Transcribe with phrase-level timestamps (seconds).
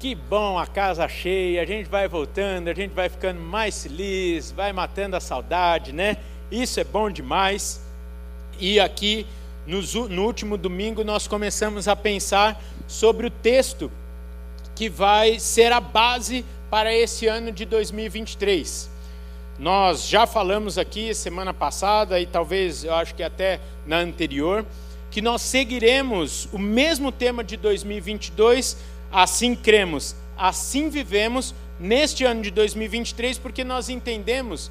[0.00, 4.52] Que bom, a casa cheia, a gente vai voltando, a gente vai ficando mais feliz,
[4.52, 6.18] vai matando a saudade, né?
[6.52, 7.80] Isso é bom demais.
[8.60, 9.26] E aqui,
[9.66, 13.90] no, último domingo, nós começamos a pensar sobre o texto
[14.72, 18.88] que vai ser a base para esse ano de 2023.
[19.58, 24.64] Nós já falamos aqui semana passada e talvez eu acho que até na anterior
[25.10, 28.76] que nós seguiremos o mesmo tema de 2022
[29.10, 34.70] Assim cremos, assim vivemos neste ano de 2023, porque nós entendemos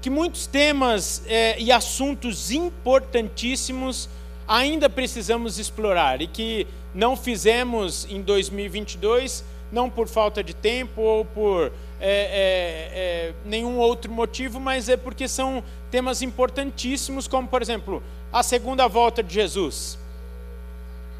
[0.00, 4.08] que muitos temas é, e assuntos importantíssimos
[4.48, 11.24] ainda precisamos explorar e que não fizemos em 2022, não por falta de tempo ou
[11.24, 18.02] por é, é, nenhum outro motivo, mas é porque são temas importantíssimos, como por exemplo
[18.32, 19.98] a segunda volta de Jesus.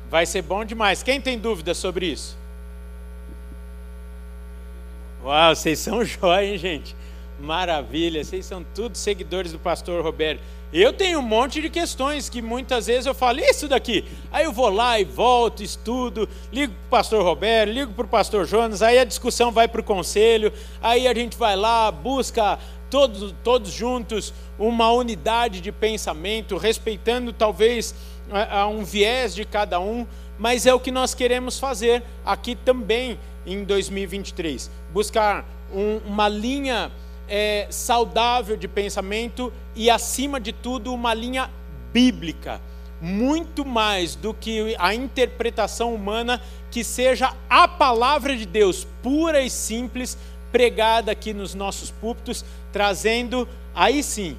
[0.08, 1.02] Vai ser bom demais.
[1.02, 2.39] Quem tem dúvida sobre isso?
[5.22, 6.96] Uau, vocês são jóia, hein, gente?
[7.38, 10.40] Maravilha, vocês são todos seguidores do pastor Roberto.
[10.72, 14.04] Eu tenho um monte de questões que muitas vezes eu falo, isso daqui.
[14.30, 18.08] Aí eu vou lá e volto, estudo, ligo para o pastor Roberto, ligo para o
[18.08, 22.58] pastor Jonas, aí a discussão vai para o conselho, aí a gente vai lá, busca
[22.88, 27.94] todos, todos juntos uma unidade de pensamento, respeitando talvez
[28.70, 30.06] um viés de cada um,
[30.38, 34.70] mas é o que nós queremos fazer aqui também em 2023.
[34.92, 36.90] Buscar um, uma linha
[37.28, 41.50] é, saudável de pensamento e, acima de tudo, uma linha
[41.92, 42.60] bíblica.
[43.00, 49.48] Muito mais do que a interpretação humana, que seja a palavra de Deus, pura e
[49.48, 50.18] simples,
[50.52, 54.36] pregada aqui nos nossos púlpitos, trazendo, aí sim,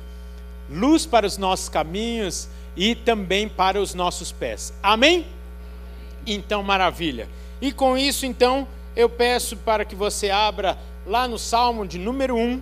[0.69, 4.73] luz para os nossos caminhos e também para os nossos pés.
[4.83, 5.25] Amém?
[6.25, 7.27] Então, maravilha.
[7.61, 12.35] E com isso, então, eu peço para que você abra lá no Salmo de número
[12.35, 12.61] 1,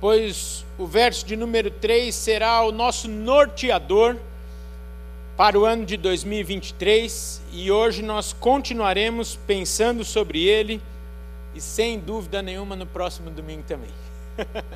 [0.00, 4.16] pois o verso de número 3 será o nosso norteador
[5.36, 10.80] para o ano de 2023 e hoje nós continuaremos pensando sobre ele
[11.54, 13.90] e sem dúvida nenhuma no próximo domingo também.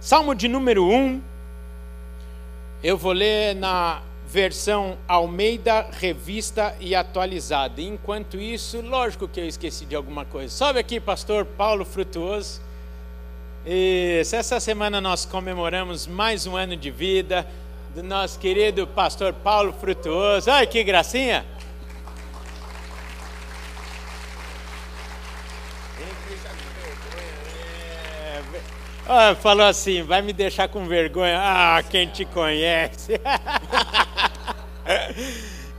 [0.00, 1.22] Salmo de número 1,
[2.82, 4.02] eu vou ler na
[4.32, 7.82] versão Almeida Revista e Atualizada.
[7.82, 10.48] Enquanto isso, lógico que eu esqueci de alguma coisa.
[10.48, 12.62] Sobe aqui, pastor Paulo Frutuoso.
[13.66, 17.46] E essa semana nós comemoramos mais um ano de vida
[17.94, 20.50] do nosso querido pastor Paulo Frutuoso.
[20.50, 21.44] Ai, que gracinha!
[29.08, 31.36] Ah, falou assim, vai me deixar com vergonha.
[31.40, 33.20] Ah, quem te conhece.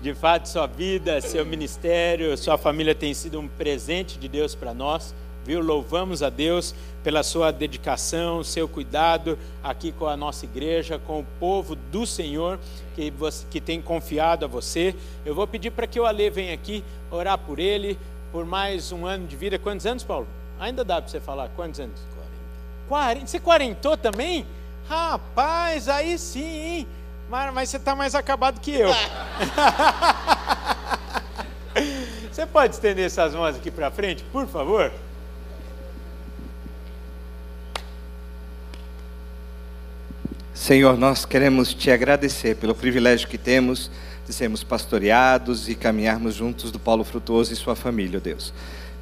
[0.02, 4.74] De fato, sua vida, seu ministério, sua família tem sido um presente de Deus para
[4.74, 5.16] nós.
[5.46, 5.62] Viu?
[5.62, 11.26] Louvamos a Deus pela sua dedicação, seu cuidado aqui com a nossa igreja, com o
[11.40, 12.60] povo do Senhor
[12.96, 14.94] que, você, que tem confiado a você.
[15.26, 17.98] Eu vou pedir para que o Ale venha aqui orar por ele,
[18.32, 19.58] por mais um ano de vida.
[19.58, 20.28] Quantos anos, Paulo?
[20.60, 21.50] Ainda dá para você falar?
[21.56, 22.13] Quantos anos?
[22.88, 23.28] 40.
[23.28, 24.46] Você quarentou também?
[24.88, 26.88] Rapaz, aí sim, hein?
[27.30, 28.90] Mas, mas você está mais acabado que eu.
[32.32, 34.92] você pode estender essas mãos aqui para frente, por favor?
[40.54, 43.90] Senhor, nós queremos te agradecer pelo privilégio que temos
[44.26, 48.54] de sermos pastoreados e caminharmos juntos do Paulo Frutuoso e sua família, Deus.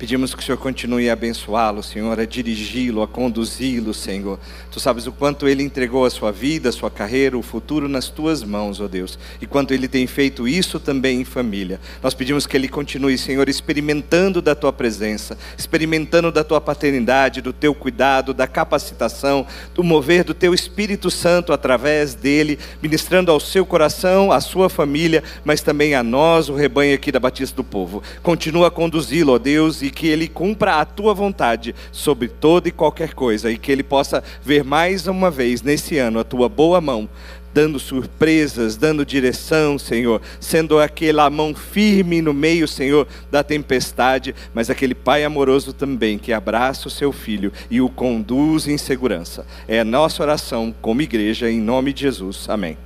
[0.02, 4.40] Pedimos que o Senhor continue a abençoá-lo, Senhor, a dirigi-lo, a conduzi-lo, Senhor.
[4.72, 8.10] Tu sabes o quanto ele entregou a sua vida, a sua carreira, o futuro nas
[8.10, 9.20] tuas mãos, ó Deus.
[9.40, 11.80] E quanto ele tem feito isso também em família.
[12.02, 17.54] Nós pedimos que ele continue, Senhor, experimentando da tua presença, experimentando da tua paternidade, do
[17.54, 19.46] teu cuidado, da capacitação,
[19.76, 25.24] do mover do teu Espírito Santo através dele, ministrando ao seu coração, à sua família,
[25.46, 28.02] mas também a nós, o rebanho aqui da Batista do Povo.
[28.24, 32.72] Continua a conduzi-lo, ó Deus, e que ele cumpra a tua vontade sobre toda e
[32.72, 36.82] qualquer coisa e que ele possa ver mais uma vez nesse ano a tua boa
[36.82, 37.08] mão
[37.54, 44.70] dando surpresas, dando direção, Senhor, sendo aquela mão firme no meio, Senhor, da tempestade, mas
[44.70, 49.46] aquele Pai amoroso também que abraça o seu filho e o conduz em segurança.
[49.68, 52.48] É a nossa oração como igreja, em nome de Jesus.
[52.48, 52.78] Amém.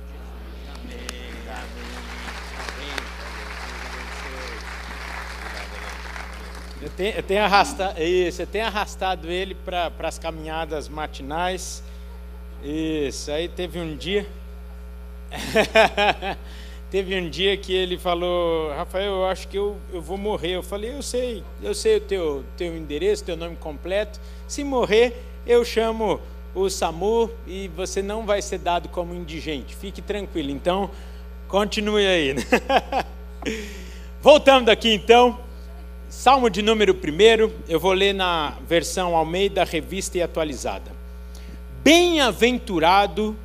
[6.96, 11.82] Tenho arrastado, isso, tenho arrastado ele para as caminhadas matinais.
[12.64, 14.26] Isso, aí teve um dia.
[16.88, 20.52] Teve um dia que ele falou, Rafael, eu acho que eu, eu vou morrer.
[20.52, 24.20] Eu falei, eu sei, eu sei o teu, teu endereço, teu nome completo.
[24.46, 26.20] Se morrer, eu chamo
[26.54, 29.74] o SAMU e você não vai ser dado como indigente.
[29.74, 30.50] Fique tranquilo.
[30.50, 30.88] Então,
[31.48, 32.36] continue aí.
[34.22, 35.38] Voltando aqui então,
[36.18, 40.90] Salmo de número 1, eu vou ler na versão Almeida, revista e atualizada.
[41.84, 43.36] Bem-aventurado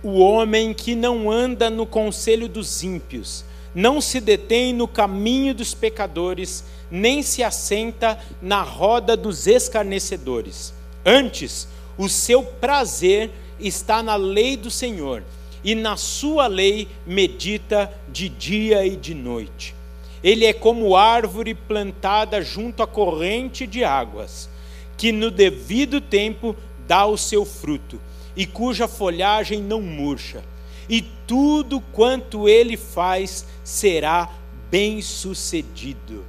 [0.00, 3.44] o homem que não anda no conselho dos ímpios,
[3.74, 10.72] não se detém no caminho dos pecadores, nem se assenta na roda dos escarnecedores.
[11.04, 11.66] Antes,
[11.98, 15.24] o seu prazer está na lei do Senhor,
[15.64, 19.79] e na sua lei medita de dia e de noite.
[20.22, 24.48] Ele é como árvore plantada junto à corrente de águas,
[24.96, 26.54] que no devido tempo
[26.86, 28.00] dá o seu fruto
[28.36, 30.42] e cuja folhagem não murcha,
[30.88, 34.28] e tudo quanto ele faz será
[34.70, 36.24] bem-sucedido.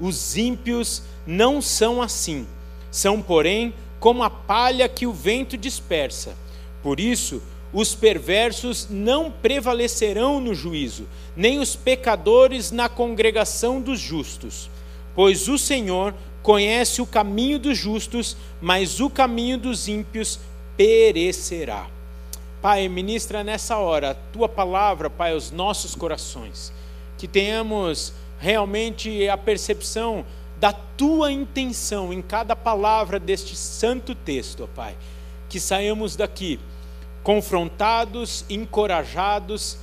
[0.00, 2.46] Os ímpios não são assim,
[2.90, 6.36] são, porém, como a palha que o vento dispersa.
[6.82, 7.42] Por isso,
[7.76, 11.06] os perversos não prevalecerão no juízo,
[11.36, 14.70] nem os pecadores na congregação dos justos.
[15.14, 20.40] Pois o Senhor conhece o caminho dos justos, mas o caminho dos ímpios
[20.74, 21.86] perecerá.
[22.62, 26.72] Pai, ministra nessa hora a tua palavra, Pai, aos nossos corações.
[27.18, 30.24] Que tenhamos realmente a percepção
[30.58, 34.96] da tua intenção em cada palavra deste santo texto, Pai.
[35.46, 36.58] Que saiamos daqui
[37.26, 39.76] confrontados, encorajados,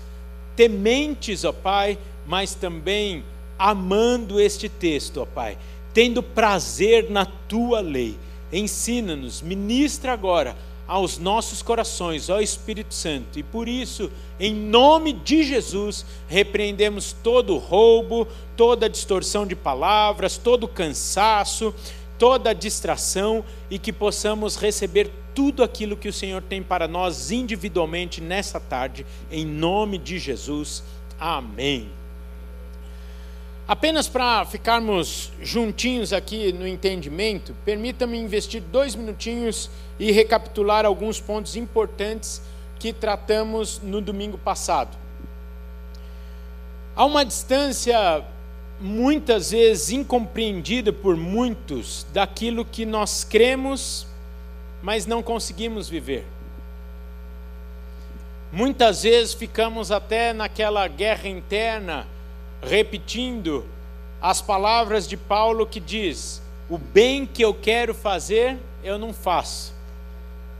[0.55, 3.21] tementes, ó Pai, mas também
[3.59, 5.57] amando este texto, ó Pai,
[5.93, 8.17] tendo prazer na tua lei.
[8.49, 10.55] Ensina-nos, ministra agora
[10.87, 13.37] aos nossos corações, ó Espírito Santo.
[13.37, 18.25] E por isso, em nome de Jesus, repreendemos todo roubo,
[18.55, 21.75] toda distorção de palavras, todo cansaço,
[22.23, 28.21] toda distração e que possamos receber tudo aquilo que o Senhor tem para nós individualmente
[28.21, 30.85] nessa tarde, em nome de Jesus.
[31.19, 31.89] Amém.
[33.67, 41.57] Apenas para ficarmos juntinhos aqui no entendimento, permita-me investir dois minutinhos e recapitular alguns pontos
[41.57, 42.41] importantes
[42.79, 44.97] que tratamos no domingo passado.
[46.95, 48.23] Há uma distância
[48.83, 54.05] muitas vezes incompreendida por muitos daquilo que nós cremos,
[54.81, 56.25] mas não conseguimos viver.
[58.51, 62.05] Muitas vezes ficamos até naquela guerra interna
[62.61, 63.65] repetindo
[64.21, 69.73] as palavras de Paulo que diz: O bem que eu quero fazer, eu não faço.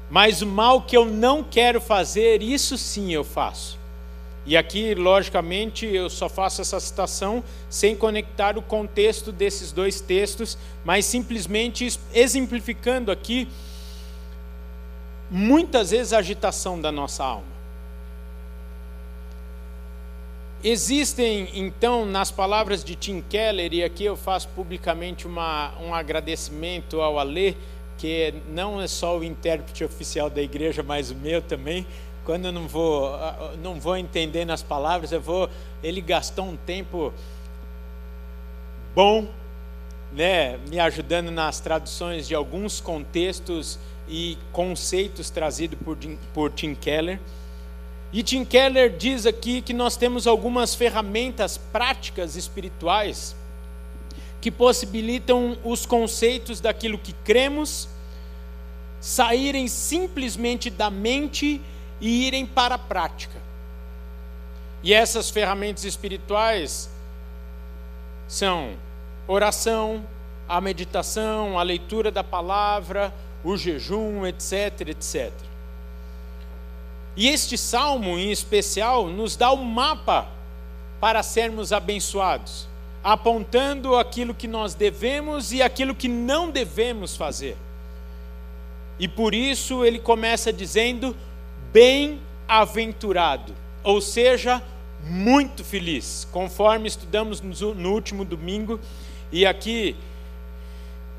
[0.10, 3.83] Mas o mal que eu não quero fazer, isso sim eu faço.
[4.46, 10.58] E aqui, logicamente, eu só faço essa citação sem conectar o contexto desses dois textos,
[10.84, 13.48] mas simplesmente exemplificando aqui
[15.32, 17.54] muitas vezes a agitação da nossa alma.
[20.62, 27.02] Existem, então, nas palavras de Tim Keller, e aqui eu faço publicamente uma, um agradecimento
[27.02, 27.56] ao Alê,
[27.98, 31.86] que não é só o intérprete oficial da igreja, mas o meu também.
[32.26, 33.12] Quando eu não vou,
[33.62, 35.50] não vou entendendo as palavras, eu vou.
[35.84, 37.14] Ele gastou um tempo
[38.96, 39.28] bom,
[40.14, 43.78] né, me ajudando nas traduções de alguns contextos
[44.08, 45.98] e conceitos trazidos por,
[46.34, 47.20] por Tim Keller.
[48.14, 53.36] E Tim Keller diz aqui que nós temos algumas ferramentas práticas espirituais
[54.40, 57.90] que possibilitam os conceitos daquilo que cremos
[59.00, 61.60] saírem simplesmente da mente
[62.04, 63.42] e irem para a prática.
[64.84, 66.90] E essas ferramentas espirituais
[68.28, 68.74] são
[69.26, 70.04] oração,
[70.48, 75.32] a meditação, a leitura da palavra, o jejum, etc, etc.
[77.16, 80.28] E este salmo, em especial, nos dá um mapa
[81.00, 82.68] para sermos abençoados,
[83.02, 87.56] apontando aquilo que nós devemos e aquilo que não devemos fazer.
[89.00, 91.16] E por isso ele começa dizendo:
[91.74, 93.54] bem-aventurado,
[93.84, 94.62] ou seja,
[95.04, 98.80] muito feliz, conforme estudamos no último domingo.
[99.32, 99.96] E aqui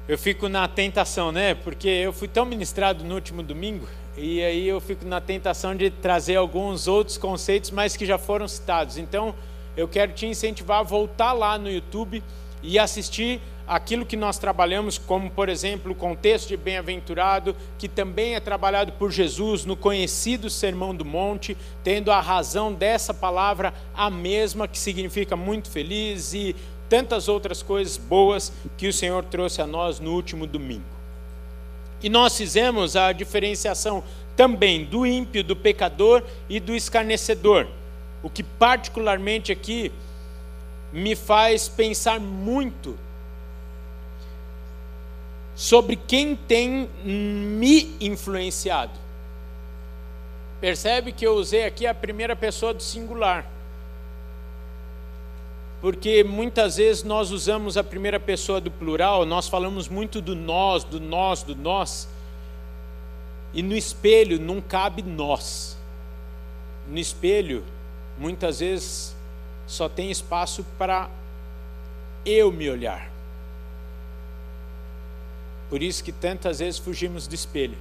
[0.09, 1.55] eu fico na tentação, né?
[1.55, 5.91] Porque eu fui tão ministrado no último domingo e aí eu fico na tentação de
[5.91, 8.97] trazer alguns outros conceitos, mas que já foram citados.
[8.97, 9.35] Então,
[9.77, 12.23] eu quero te incentivar a voltar lá no YouTube
[12.63, 18.35] e assistir aquilo que nós trabalhamos, como por exemplo o contexto de bem-aventurado, que também
[18.35, 24.11] é trabalhado por Jesus no conhecido Sermão do Monte, tendo a razão dessa palavra a
[24.11, 26.55] mesma, que significa muito feliz, e
[26.89, 30.85] tantas outras coisas boas que o Senhor trouxe a nós no último domingo.
[32.03, 34.05] E nós fizemos a diferenciação
[34.37, 37.67] também do ímpio, do pecador e do escarnecedor,
[38.23, 39.91] o que particularmente aqui
[40.93, 42.97] me faz pensar muito
[45.55, 48.93] sobre quem tem me influenciado.
[50.61, 53.47] Percebe que eu usei aqui a primeira pessoa do singular.
[55.81, 60.83] Porque muitas vezes nós usamos a primeira pessoa do plural, nós falamos muito do nós,
[60.83, 62.09] do nós, do nós.
[63.53, 65.77] E no espelho não cabe nós.
[66.89, 67.63] No espelho,
[68.19, 69.15] muitas vezes
[69.67, 71.11] só tem espaço para
[72.25, 73.14] eu me olhar.
[75.69, 77.77] Por isso que tantas vezes fugimos do espelho.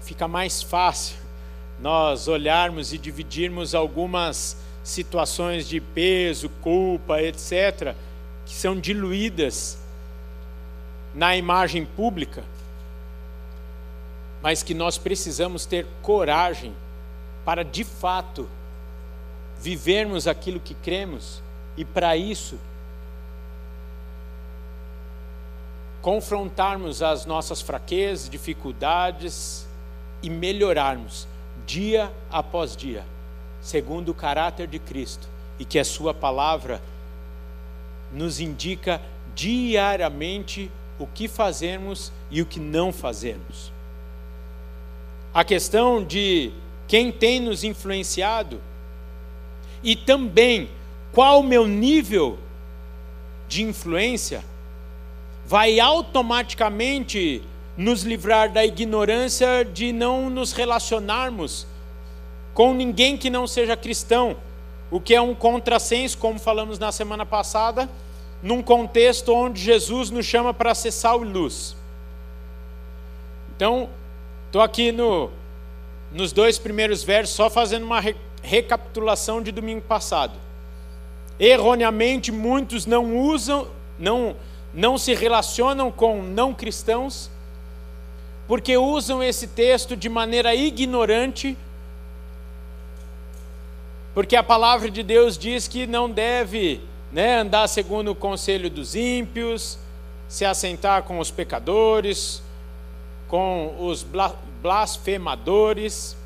[0.00, 1.16] Fica mais fácil
[1.80, 7.94] nós olharmos e dividirmos algumas situações de peso, culpa, etc.,
[8.46, 9.78] que são diluídas
[11.14, 12.42] na imagem pública,
[14.42, 16.74] mas que nós precisamos ter coragem
[17.44, 18.48] para de fato
[19.60, 21.42] vivermos aquilo que cremos
[21.76, 22.58] e para isso
[26.08, 29.66] confrontarmos as nossas fraquezas, dificuldades
[30.22, 31.28] e melhorarmos
[31.66, 33.04] dia após dia,
[33.60, 36.80] segundo o caráter de Cristo, e que a Sua palavra
[38.10, 39.02] nos indica
[39.34, 43.70] diariamente o que fazemos e o que não fazemos.
[45.34, 46.50] A questão de
[46.86, 48.62] quem tem nos influenciado
[49.82, 50.70] e também
[51.12, 52.38] qual o meu nível
[53.46, 54.42] de influência
[55.48, 57.42] vai automaticamente
[57.74, 61.66] nos livrar da ignorância de não nos relacionarmos
[62.52, 64.36] com ninguém que não seja cristão,
[64.90, 67.88] o que é um contrassenso, como falamos na semana passada,
[68.42, 71.74] num contexto onde Jesus nos chama para ser sal e luz.
[73.56, 73.88] Então,
[74.48, 75.30] estou aqui no,
[76.12, 80.34] nos dois primeiros versos, só fazendo uma re, recapitulação de domingo passado.
[81.40, 83.66] Erroneamente, muitos não usam,
[83.98, 84.36] não
[84.72, 87.30] não se relacionam com não cristãos,
[88.46, 91.56] porque usam esse texto de maneira ignorante,
[94.14, 96.80] porque a palavra de Deus diz que não deve
[97.12, 99.78] né, andar segundo o conselho dos ímpios,
[100.28, 102.42] se assentar com os pecadores,
[103.28, 104.04] com os
[104.62, 106.16] blasfemadores.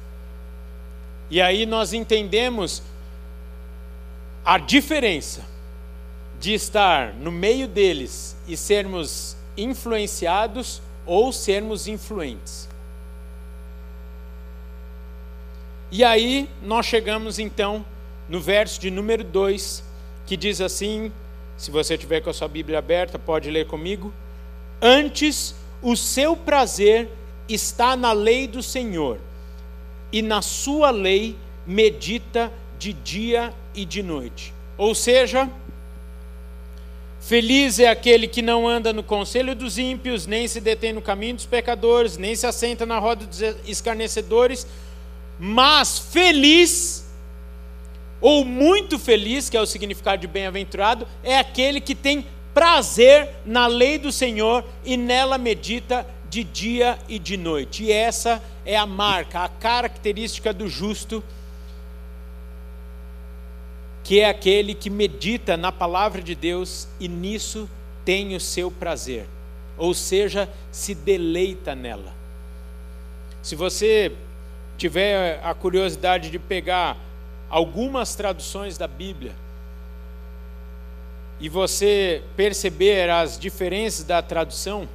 [1.31, 2.83] E aí nós entendemos
[4.45, 5.45] a diferença
[6.41, 12.69] de estar no meio deles e sermos influenciados ou sermos influentes.
[15.91, 17.85] E aí nós chegamos então
[18.29, 19.85] no verso de número 2,
[20.27, 21.13] que diz assim:
[21.57, 24.13] se você tiver com a sua Bíblia aberta, pode ler comigo.
[24.81, 27.11] Antes o seu prazer
[27.49, 29.19] está na lei do Senhor,
[30.11, 34.55] e na sua lei medita de dia e de noite.
[34.79, 35.49] Ou seja,
[37.23, 41.37] Feliz é aquele que não anda no conselho dos ímpios, nem se detém no caminho
[41.37, 44.67] dos pecadores, nem se assenta na roda dos escarnecedores,
[45.39, 47.09] mas feliz,
[48.21, 53.69] ou muito feliz, que é o significado de bem-aventurado, é aquele que tem prazer na
[53.69, 57.85] lei do Senhor e nela medita de dia e de noite.
[57.85, 61.23] E essa é a marca, a característica do justo
[64.03, 67.69] que é aquele que medita na palavra de Deus e nisso
[68.05, 69.27] tem o seu prazer,
[69.77, 72.13] ou seja, se deleita nela.
[73.43, 74.13] Se você
[74.77, 76.97] tiver a curiosidade de pegar
[77.49, 79.35] algumas traduções da Bíblia
[81.39, 84.89] e você perceber as diferenças da tradução,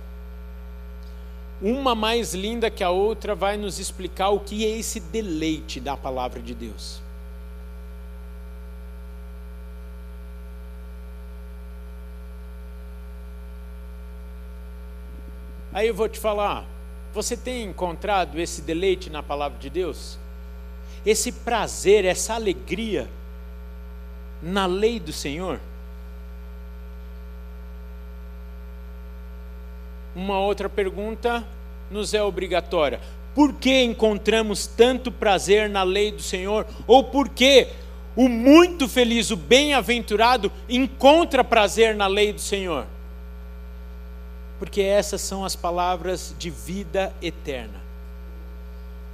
[1.61, 5.97] uma mais linda que a outra vai nos explicar o que é esse deleite da
[5.97, 7.01] palavra de Deus.
[15.77, 16.65] Aí eu vou te falar,
[17.13, 20.17] você tem encontrado esse deleite na palavra de Deus?
[21.05, 23.07] Esse prazer, essa alegria
[24.41, 25.59] na lei do Senhor?
[30.15, 31.45] Uma outra pergunta
[31.91, 32.99] nos é obrigatória.
[33.35, 36.65] Por que encontramos tanto prazer na lei do Senhor?
[36.87, 37.67] Ou por que
[38.15, 42.87] o muito feliz, o bem-aventurado, encontra prazer na lei do Senhor.
[44.59, 47.79] Porque essas são as palavras de vida eterna,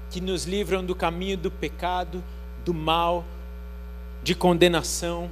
[0.10, 2.24] que nos livram do caminho do pecado,
[2.64, 3.26] do mal,
[4.24, 5.30] de condenação,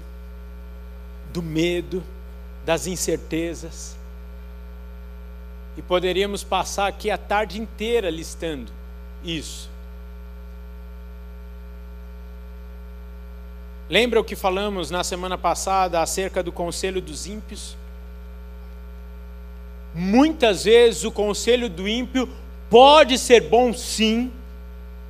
[1.32, 2.04] do medo,
[2.66, 3.96] das incertezas.
[5.78, 8.72] E poderíamos passar aqui a tarde inteira listando
[9.24, 9.70] isso.
[13.90, 17.76] Lembra o que falamos na semana passada acerca do conselho dos ímpios?
[19.94, 22.30] Muitas vezes o conselho do ímpio
[22.70, 24.32] pode ser bom, sim,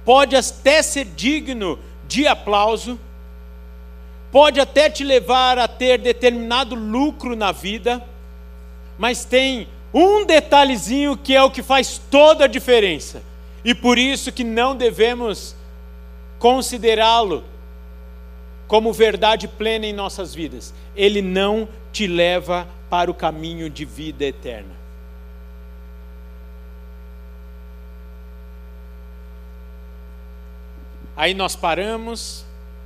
[0.03, 2.99] pode até ser digno de aplauso,
[4.31, 8.03] pode até te levar a ter determinado lucro na vida,
[8.97, 13.21] mas tem um detalhezinho que é o que faz toda a diferença.
[13.63, 15.55] E por isso que não devemos
[16.39, 17.43] considerá-lo
[18.67, 20.73] como verdade plena em nossas vidas.
[20.95, 24.75] Ele não te leva para o caminho de vida eterna.
[31.15, 32.43] Aí nós paramos,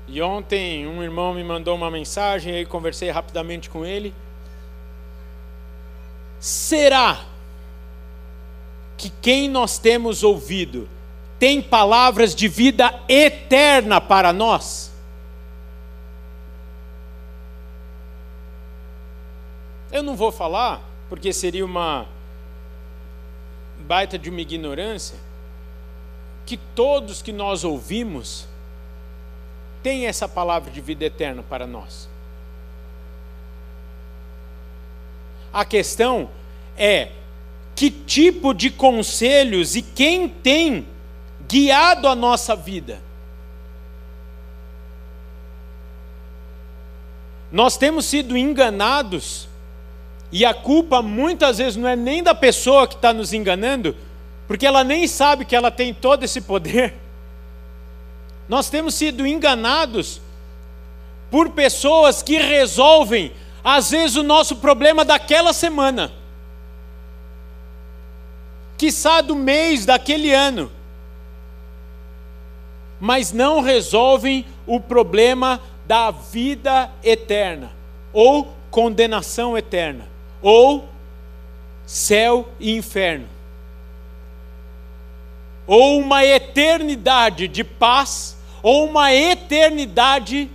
[0.08, 4.14] e ontem um irmão me mandou uma mensagem, aí conversei rapidamente com ele.
[6.40, 7.26] Será
[8.96, 10.88] que quem nós temos ouvido
[11.40, 14.95] tem palavras de vida eterna para nós?
[19.96, 22.06] Eu não vou falar, porque seria uma
[23.80, 25.18] baita de uma ignorância,
[26.46, 28.46] que todos que nós ouvimos
[29.82, 32.10] têm essa palavra de vida eterna para nós.
[35.54, 36.30] A questão
[36.78, 37.14] é
[37.74, 40.86] que tipo de conselhos e quem tem
[41.48, 43.02] guiado a nossa vida.
[47.50, 49.48] Nós temos sido enganados,
[50.32, 53.96] e a culpa muitas vezes não é nem da pessoa que está nos enganando,
[54.48, 56.94] porque ela nem sabe que ela tem todo esse poder.
[58.48, 60.22] Nós temos sido enganados
[61.32, 63.32] por pessoas que resolvem
[63.64, 66.12] às vezes o nosso problema daquela semana,
[68.78, 70.72] quiçá do mês, daquele ano,
[73.00, 77.72] mas não resolvem o problema da vida eterna,
[78.14, 80.08] ou condenação eterna,
[80.42, 80.88] ou
[81.86, 83.28] céu e inferno,
[85.68, 90.50] ou uma eternidade de paz, ou uma eternidade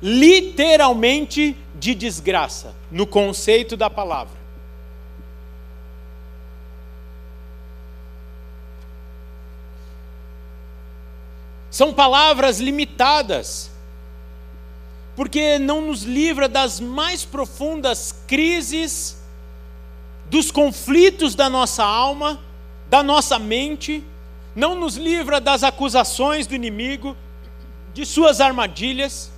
[0.00, 4.38] literalmente de desgraça, no conceito da palavra.
[11.70, 13.70] São palavras limitadas,
[15.18, 19.20] porque não nos livra das mais profundas crises,
[20.26, 22.40] dos conflitos da nossa alma,
[22.88, 24.04] da nossa mente,
[24.54, 27.16] não nos livra das acusações do inimigo,
[27.92, 29.28] de suas armadilhas.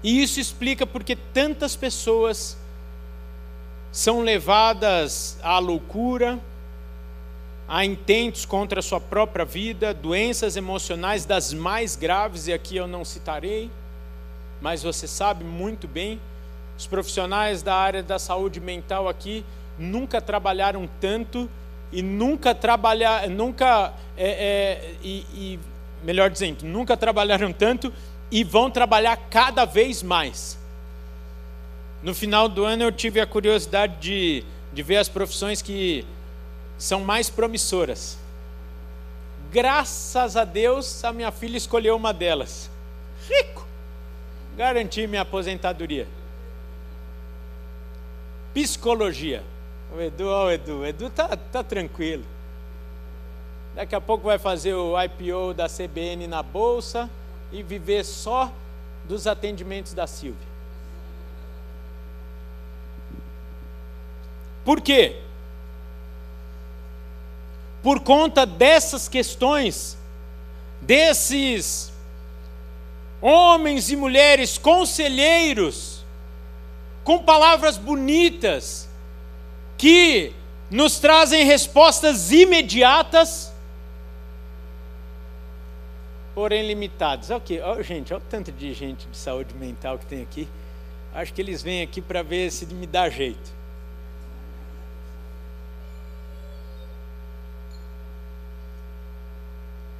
[0.00, 2.56] E isso explica porque tantas pessoas
[3.90, 6.38] são levadas à loucura,
[7.66, 12.86] a intentos contra a sua própria vida, doenças emocionais das mais graves, e aqui eu
[12.86, 13.72] não citarei,
[14.60, 16.20] mas você sabe muito bem,
[16.76, 19.44] os profissionais da área da saúde mental aqui
[19.78, 21.48] nunca trabalharam tanto
[21.92, 25.60] e nunca trabalhar, nunca é, é, e, e
[26.02, 27.92] melhor dizendo, nunca trabalharam tanto
[28.30, 30.58] e vão trabalhar cada vez mais.
[32.02, 36.04] No final do ano eu tive a curiosidade de, de ver as profissões que
[36.76, 38.18] são mais promissoras.
[39.50, 42.68] Graças a Deus, a minha filha escolheu uma delas.
[43.28, 43.64] Rico!
[44.56, 46.06] Garanti minha aposentadoria.
[48.52, 49.42] Psicologia.
[49.94, 52.24] O Edu, o Edu, o Edu tá, tá tranquilo.
[53.74, 57.10] Daqui a pouco vai fazer o IPO da CBN na bolsa
[57.50, 58.52] e viver só
[59.04, 60.54] dos atendimentos da Silvia.
[64.64, 65.20] Por quê?
[67.82, 69.98] Por conta dessas questões,
[70.80, 71.92] desses
[73.26, 76.04] homens e mulheres conselheiros,
[77.02, 78.88] com palavras bonitas,
[79.78, 80.32] que
[80.70, 83.54] nos trazem respostas imediatas
[86.34, 87.30] porém limitados.
[87.30, 90.48] Ok, oh, gente, olha o tanto de gente de saúde mental que tem aqui.
[91.14, 93.54] Acho que eles vêm aqui para ver se me dá jeito.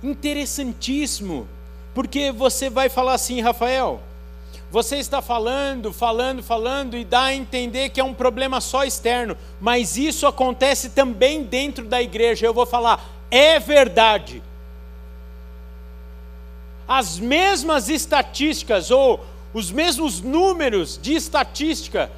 [0.02, 1.48] Interessantíssimo
[1.94, 4.02] Porque você vai falar assim, Rafael,
[4.70, 9.36] você está falando, falando, falando e dá a entender que é um problema só externo,
[9.60, 12.44] mas isso acontece também dentro da igreja.
[12.44, 14.42] Eu vou falar, é verdade.
[16.88, 22.10] As mesmas estatísticas ou os mesmos números de estatística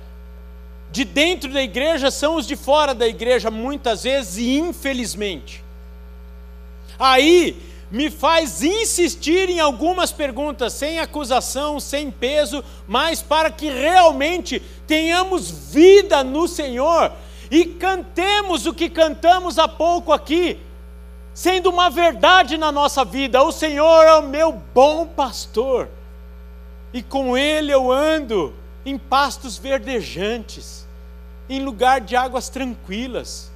[0.91, 5.63] de dentro da igreja são os de fora da igreja, muitas vezes, e infelizmente.
[6.99, 14.61] Aí me faz insistir em algumas perguntas, sem acusação, sem peso, mas para que realmente
[14.87, 17.13] tenhamos vida no Senhor
[17.51, 20.59] e cantemos o que cantamos há pouco aqui,
[21.33, 25.89] sendo uma verdade na nossa vida: o Senhor é o meu bom pastor,
[26.93, 28.53] e com Ele eu ando
[28.85, 30.87] em pastos verdejantes,
[31.49, 33.53] em lugar de águas tranquilas.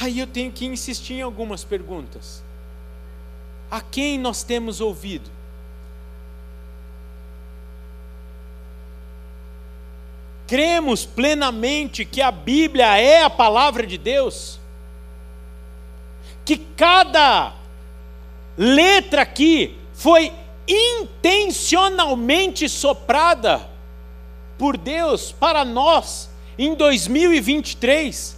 [0.00, 2.42] Aí eu tenho que insistir em algumas perguntas.
[3.70, 5.30] A quem nós temos ouvido?
[10.46, 14.60] Cremos plenamente que a Bíblia é a palavra de Deus?
[16.44, 17.54] Que cada
[18.56, 20.30] letra aqui foi
[20.68, 23.66] intencionalmente soprada
[24.58, 26.28] por Deus para nós
[26.58, 28.33] em 2023?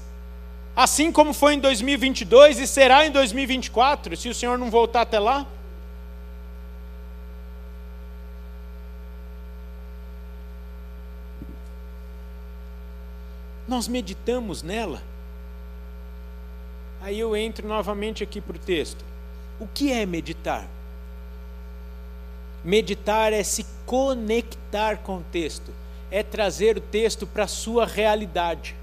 [0.77, 5.19] Assim como foi em 2022 e será em 2024, se o Senhor não voltar até
[5.19, 5.47] lá?
[13.67, 15.03] Nós meditamos nela.
[17.01, 19.05] Aí eu entro novamente aqui para o texto.
[19.59, 20.69] O que é meditar?
[22.63, 25.73] Meditar é se conectar com o texto,
[26.11, 28.75] é trazer o texto para a sua realidade.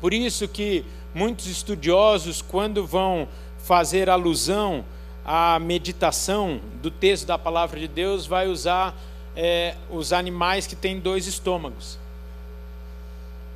[0.00, 0.84] Por isso que
[1.14, 4.84] muitos estudiosos, quando vão fazer alusão
[5.24, 8.94] à meditação do texto da palavra de Deus, vai usar
[9.36, 11.98] é, os animais que têm dois estômagos.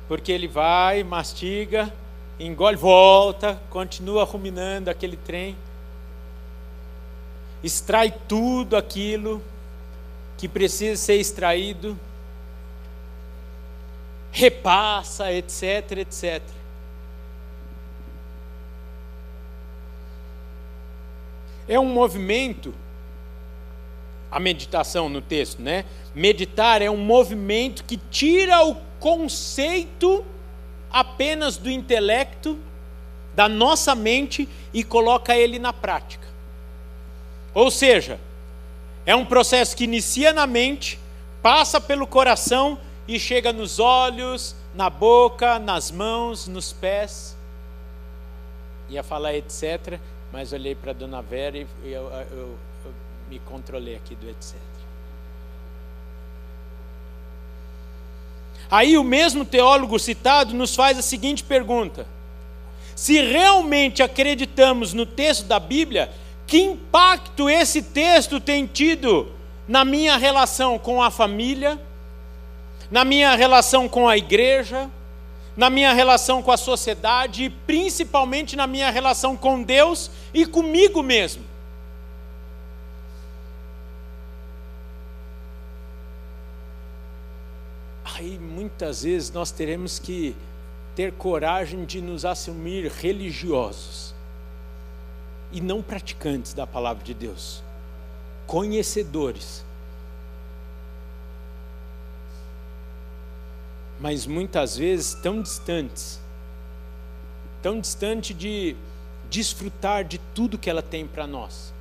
[0.07, 1.91] Porque ele vai, mastiga,
[2.39, 5.55] engole, volta, continua ruminando aquele trem,
[7.63, 9.41] extrai tudo aquilo
[10.37, 11.97] que precisa ser extraído
[14.33, 16.41] repassa, etc, etc.
[21.67, 22.73] É um movimento,
[24.31, 25.85] a meditação no texto, né?
[26.15, 30.25] Meditar é um movimento que tira o conceito
[30.91, 32.59] apenas do intelecto,
[33.35, 36.27] da nossa mente e coloca ele na prática.
[37.53, 38.19] Ou seja,
[39.05, 40.99] é um processo que inicia na mente,
[41.41, 47.35] passa pelo coração e chega nos olhos, na boca, nas mãos, nos pés.
[48.89, 49.99] Ia falar etc.,
[50.31, 52.93] mas olhei para dona Vera e eu, eu, eu, eu
[53.29, 54.55] me controlei aqui do etc.
[58.69, 62.07] Aí o mesmo teólogo citado nos faz a seguinte pergunta:
[62.95, 66.11] se realmente acreditamos no texto da Bíblia,
[66.47, 69.31] que impacto esse texto tem tido
[69.67, 71.79] na minha relação com a família,
[72.93, 74.87] na minha relação com a igreja,
[75.57, 81.01] na minha relação com a sociedade e principalmente na minha relação com Deus e comigo
[81.01, 81.43] mesmo.
[88.05, 90.35] Aí muitas vezes nós teremos que
[90.95, 94.13] ter coragem de nos assumir religiosos
[95.51, 97.63] e não praticantes da palavra de Deus,
[98.45, 99.65] conhecedores
[104.03, 106.19] mas muitas vezes tão distantes
[107.61, 108.75] tão distante de
[109.29, 111.73] desfrutar de tudo que ela tem para nós.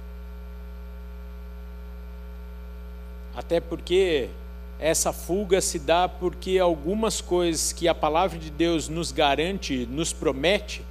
[3.35, 4.31] Até porque
[4.79, 10.13] essa fuga se dá porque algumas coisas que a palavra de Deus nos garante, nos
[10.13, 10.85] promete,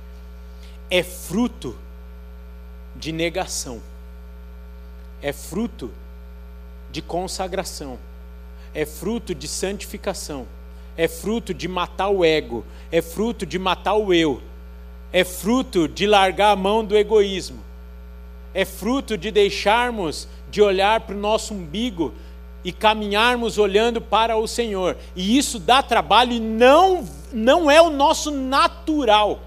[0.90, 1.78] é fruto
[2.94, 3.82] de negação,
[5.22, 5.90] é fruto
[6.92, 7.98] de consagração,
[8.74, 10.46] é fruto de santificação
[10.98, 14.42] é fruto de matar o ego, é fruto de matar o eu,
[15.12, 17.60] é fruto de largar a mão do egoísmo,
[18.54, 22.14] é fruto de deixarmos de olhar para o nosso umbigo
[22.64, 24.98] e caminharmos olhando para o Senhor.
[25.16, 29.40] E isso dá trabalho e não, não é o nosso natural,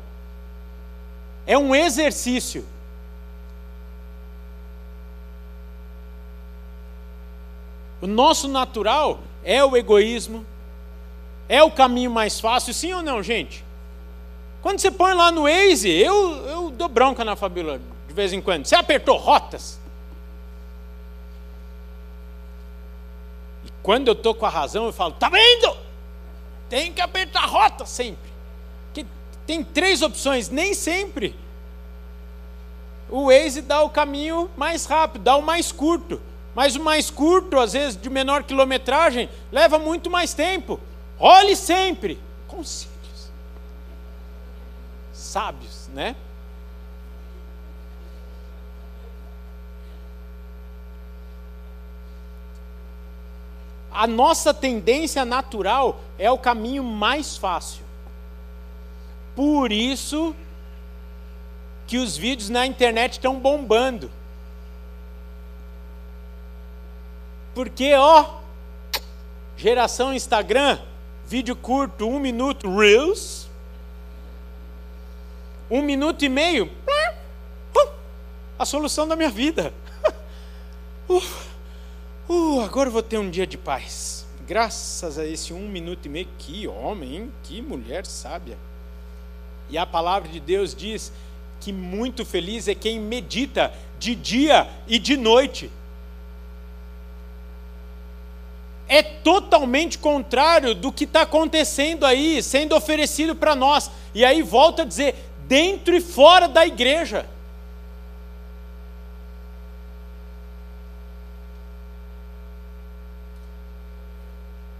[1.47, 2.65] é um exercício.
[8.01, 10.45] O nosso natural é o egoísmo,
[11.49, 13.65] é o caminho mais fácil, sim ou não, gente?
[14.63, 18.41] Quando você põe lá no Waze, eu, eu dou bronca na Fabíola de vez em
[18.41, 18.65] quando.
[18.65, 19.79] Você apertou rotas?
[23.65, 25.77] E quando eu estou com a razão, eu falo, tá vendo?
[26.71, 28.33] Tem que apertar rota sempre.
[28.95, 29.07] Que
[29.47, 31.37] tem três opções, nem sempre.
[33.11, 36.23] O Waze dá o caminho mais rápido, dá o mais curto.
[36.55, 40.81] Mas o mais curto, às vezes de menor quilometragem, leva muito mais tempo.
[41.19, 42.19] Olhe sempre.
[42.49, 43.31] Conselhos.
[45.13, 46.17] Sábios, né?
[53.95, 57.85] A nossa tendência natural é o caminho mais fácil.
[59.37, 60.35] Por isso
[61.87, 64.11] que os vídeos na internet estão bombando.
[67.55, 68.41] Porque, ó,
[69.57, 70.81] geração Instagram,
[71.35, 73.49] vídeo curto, um minuto, Reels,
[75.69, 76.71] um minuto e meio,
[78.57, 79.75] a solução da minha vida.
[81.07, 81.23] Uh,
[82.31, 84.25] uh, agora eu vou ter um dia de paz.
[84.47, 87.33] Graças a esse um minuto e meio, que homem, hein?
[87.43, 88.57] que mulher sábia.
[89.69, 91.13] E a palavra de Deus diz
[91.61, 95.71] que muito feliz é quem medita de dia e de noite.
[98.87, 103.91] É totalmente contrário do que está acontecendo aí, sendo oferecido para nós.
[104.15, 105.15] E aí volta a dizer,
[105.47, 107.27] dentro e fora da igreja.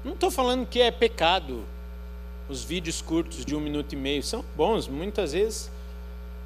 [0.05, 1.65] Não estou falando que é pecado
[2.47, 5.71] os vídeos curtos de um minuto e meio, são bons, muitas vezes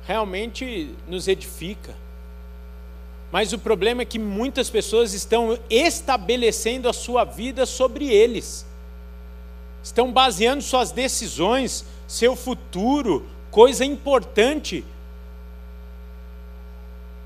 [0.06, 1.94] realmente nos edifica.
[3.30, 8.66] Mas o problema é que muitas pessoas estão estabelecendo a sua vida sobre eles,
[9.82, 14.84] estão baseando suas decisões, seu futuro, coisa importante,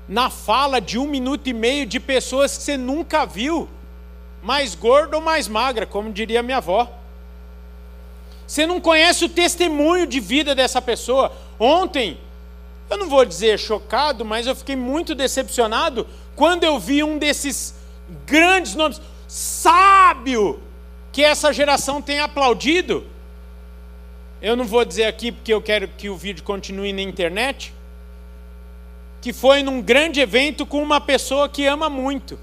[0.07, 3.69] na fala de um minuto e meio de pessoas que você nunca viu,
[4.41, 6.91] mais gorda ou mais magra, como diria minha avó.
[8.45, 11.31] Você não conhece o testemunho de vida dessa pessoa.
[11.57, 12.19] Ontem,
[12.89, 17.75] eu não vou dizer chocado, mas eu fiquei muito decepcionado quando eu vi um desses
[18.25, 20.61] grandes nomes, sábio,
[21.11, 23.05] que essa geração tem aplaudido.
[24.41, 27.73] Eu não vou dizer aqui porque eu quero que o vídeo continue na internet.
[29.21, 32.37] Que foi num grande evento com uma pessoa que ama muito.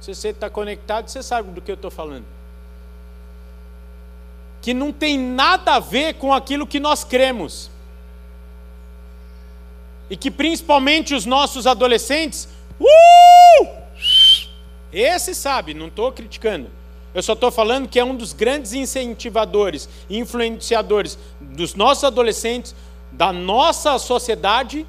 [0.00, 2.33] Se você está conectado, você sabe do que eu estou falando
[4.64, 7.70] que não tem nada a ver com aquilo que nós cremos.
[10.08, 12.48] E que principalmente os nossos adolescentes,
[12.80, 13.68] uh!
[14.90, 16.70] Esse sabe, não estou criticando.
[17.14, 22.74] Eu só estou falando que é um dos grandes incentivadores influenciadores dos nossos adolescentes,
[23.12, 24.86] da nossa sociedade,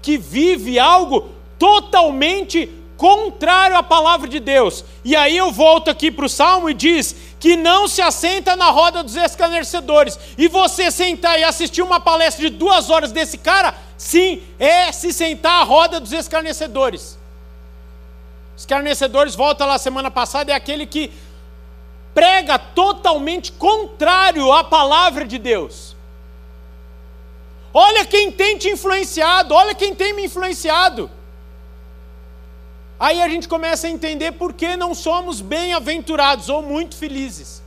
[0.00, 4.84] que vive algo totalmente contrário à palavra de Deus.
[5.04, 8.70] E aí eu volto aqui para o Salmo e diz que não se assenta na
[8.70, 10.18] roda dos escarnecedores.
[10.36, 15.12] E você sentar e assistir uma palestra de duas horas desse cara, sim, é se
[15.12, 17.18] sentar à roda dos escarnecedores.
[18.56, 21.12] Escarnecedores, volta lá semana passada, é aquele que
[22.12, 25.96] prega totalmente contrário à palavra de Deus.
[27.72, 31.08] Olha quem tem te influenciado, olha quem tem me influenciado.
[32.98, 37.62] Aí a gente começa a entender por que não somos bem-aventurados ou muito felizes.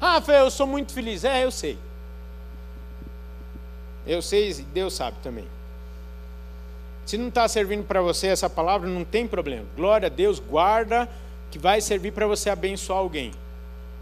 [0.00, 1.24] Ah, eu sou muito feliz.
[1.24, 1.76] É, eu sei.
[4.06, 5.46] Eu sei, Deus sabe também.
[7.04, 9.66] Se não está servindo para você essa palavra, não tem problema.
[9.76, 11.08] Glória a Deus, guarda
[11.50, 13.32] que vai servir para você abençoar alguém.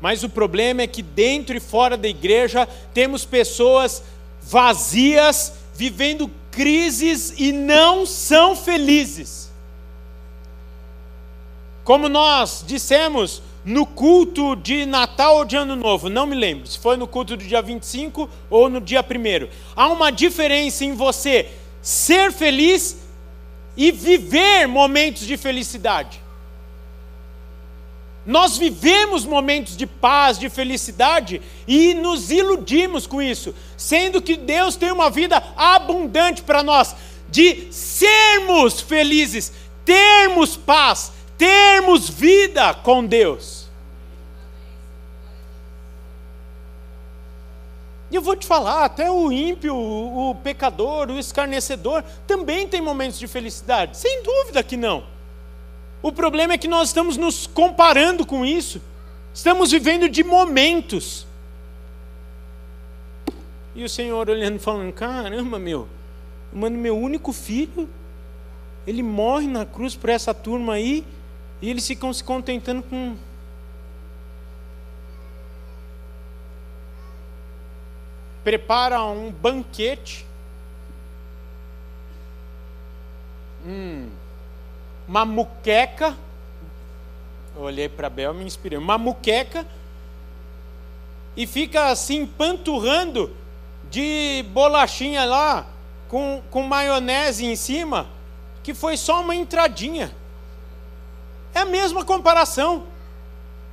[0.00, 4.02] Mas o problema é que dentro e fora da igreja temos pessoas
[4.42, 9.47] vazias, vivendo crises e não são felizes.
[11.88, 16.78] Como nós dissemos no culto de Natal ou de Ano Novo, não me lembro se
[16.78, 19.48] foi no culto do dia 25 ou no dia 1.
[19.74, 22.98] Há uma diferença em você ser feliz
[23.74, 26.20] e viver momentos de felicidade.
[28.26, 34.76] Nós vivemos momentos de paz, de felicidade e nos iludimos com isso, sendo que Deus
[34.76, 36.94] tem uma vida abundante para nós,
[37.30, 39.54] de sermos felizes,
[39.86, 43.68] termos paz, termos vida com Deus.
[48.10, 53.18] E eu vou te falar, até o ímpio, o pecador, o escarnecedor, também tem momentos
[53.18, 55.04] de felicidade, sem dúvida que não.
[56.02, 58.80] O problema é que nós estamos nos comparando com isso,
[59.32, 61.26] estamos vivendo de momentos.
[63.74, 65.86] E o Senhor olhando falando: caramba, meu,
[66.52, 67.88] mano, meu único filho,
[68.86, 71.04] ele morre na cruz por essa turma aí,
[71.60, 73.16] e eles ficam se contentando com.
[78.44, 80.24] Prepara um banquete.
[83.66, 84.08] Hum,
[85.06, 86.16] uma muqueca.
[87.56, 88.78] Olhei para Bel me inspirei.
[88.78, 89.66] Uma muqueca.
[91.36, 93.36] E fica assim, panturrando
[93.90, 95.66] de bolachinha lá,
[96.08, 98.08] com, com maionese em cima,
[98.62, 100.12] que foi só uma entradinha.
[101.54, 102.84] É a mesma comparação.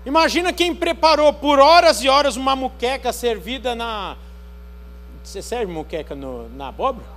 [0.05, 4.15] Imagina quem preparou por horas e horas uma muqueca servida na.
[5.23, 7.07] Você serve muqueca no, na abóbora?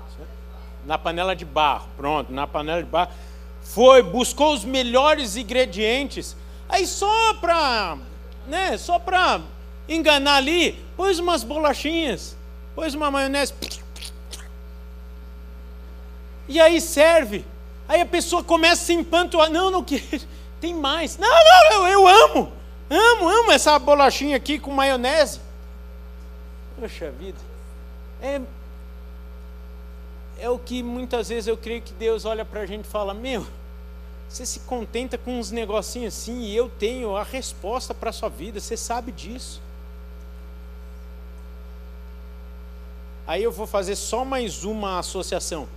[0.86, 3.12] Na panela de barro, pronto, na panela de barro.
[3.60, 6.34] Foi, buscou os melhores ingredientes.
[6.68, 7.98] Aí só para,
[8.46, 9.40] né, só para
[9.88, 12.38] enganar ali, pôs umas bolachinhas
[12.78, 13.52] pôs uma maionese.
[16.46, 17.44] E aí serve.
[17.88, 19.50] Aí a pessoa começa a se empantuar.
[19.50, 20.22] Não, não quero.
[20.60, 21.16] Tem mais.
[21.16, 22.52] Não, não, eu, eu amo.
[22.90, 25.40] Amo, amo essa bolachinha aqui com maionese.
[26.78, 27.38] Poxa vida.
[28.20, 28.40] É,
[30.38, 33.12] é o que muitas vezes eu creio que Deus olha para a gente e fala:
[33.12, 33.46] Meu,
[34.28, 38.28] você se contenta com uns negocinhos assim e eu tenho a resposta para a sua
[38.28, 39.60] vida, você sabe disso.
[43.26, 45.68] Aí eu vou fazer só mais uma associação.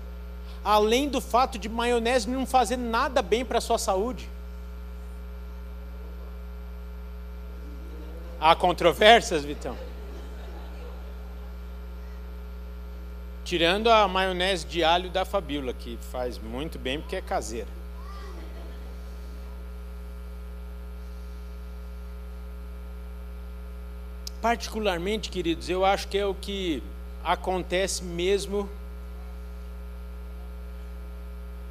[0.64, 4.30] Além do fato de maionese não fazer nada bem para a sua saúde.
[8.44, 9.78] Há controvérsias, Vitão?
[13.46, 17.68] Tirando a maionese de alho da Fabíola, que faz muito bem porque é caseira.
[24.42, 26.82] Particularmente, queridos, eu acho que é o que
[27.24, 28.68] acontece mesmo.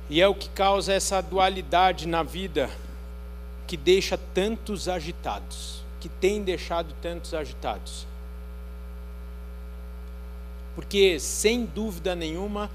[0.09, 2.70] E é o que causa essa dualidade na vida
[3.66, 8.07] que deixa tantos agitados, que tem deixado tantos agitados.
[10.75, 12.71] Porque, sem dúvida nenhuma,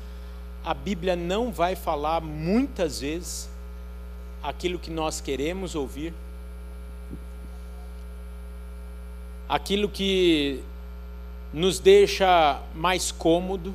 [0.64, 3.50] a Bíblia não vai falar muitas vezes
[4.42, 6.14] aquilo que nós queremos ouvir,
[9.50, 10.64] aquilo que
[11.54, 13.74] nos deixa mais cômodo.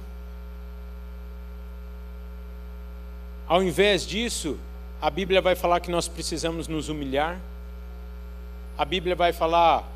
[3.48, 4.58] Ao invés disso,
[5.00, 7.40] a Bíblia vai falar que nós precisamos nos humilhar.
[8.80, 9.86] A Bíblia vai falar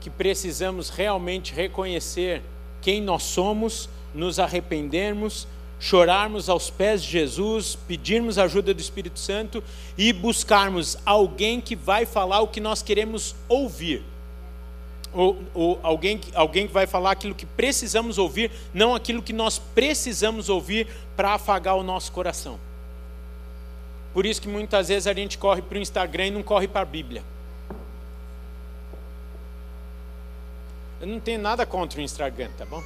[0.00, 2.40] que precisamos realmente reconhecer
[2.80, 5.46] quem nós somos, nos arrependermos,
[5.78, 9.62] chorarmos aos pés de Jesus, pedirmos ajuda do Espírito Santo
[9.98, 14.02] e buscarmos alguém que vai falar o que nós queremos ouvir
[15.12, 19.58] ou, ou alguém, alguém que vai falar aquilo que precisamos ouvir, não aquilo que nós
[19.58, 22.58] precisamos ouvir para afagar o nosso coração.
[24.14, 26.80] Por isso que muitas vezes a gente corre para o Instagram e não corre para
[26.80, 27.22] a Bíblia.
[31.02, 32.82] Eu não tenho nada contra o Instagram, tá bom?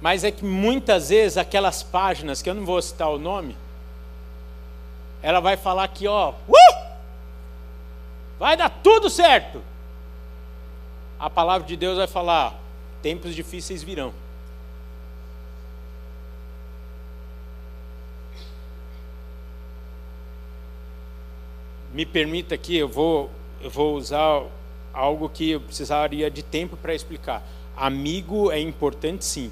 [0.00, 3.56] Mas é que muitas vezes aquelas páginas, que eu não vou citar o nome,
[5.20, 6.92] ela vai falar que, ó, uh!
[8.38, 9.60] vai dar tudo certo
[11.22, 12.60] a palavra de Deus vai falar:
[13.00, 14.12] tempos difíceis virão.
[21.92, 24.42] Me permita aqui, eu vou, eu vou usar
[24.92, 27.42] algo que eu precisaria de tempo para explicar.
[27.76, 29.50] Amigo é importante sim,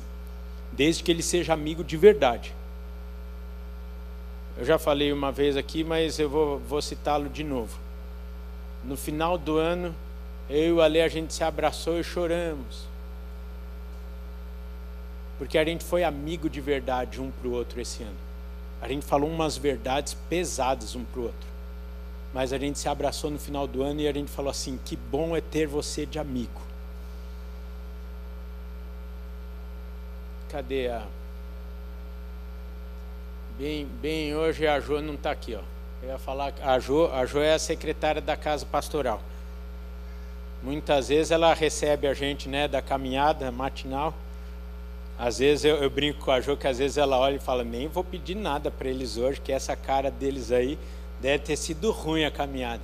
[0.73, 2.55] desde que ele seja amigo de verdade.
[4.57, 7.79] Eu já falei uma vez aqui, mas eu vou, vou citá-lo de novo.
[8.85, 9.95] No final do ano,
[10.49, 12.85] eu e o Ale, a gente se abraçou e choramos.
[15.39, 18.19] Porque a gente foi amigo de verdade um para o outro esse ano.
[18.83, 21.49] A gente falou umas verdades pesadas um para o outro.
[22.33, 24.97] Mas a gente se abraçou no final do ano e a gente falou assim: que
[24.97, 26.61] bom é ter você de amigo.
[30.49, 31.07] Cadê a.
[33.59, 35.61] Bem, bem hoje a Jo não está aqui, ó.
[36.03, 39.21] Eu ia falar, a Jo, a Jo é a secretária da casa pastoral.
[40.63, 44.15] Muitas vezes ela recebe a gente né, da caminhada matinal.
[45.19, 47.65] Às vezes eu, eu brinco com a Jo que às vezes ela olha e fala:
[47.65, 50.79] Nem vou pedir nada para eles hoje, que essa cara deles aí
[51.21, 52.83] deve ter sido ruim a caminhada.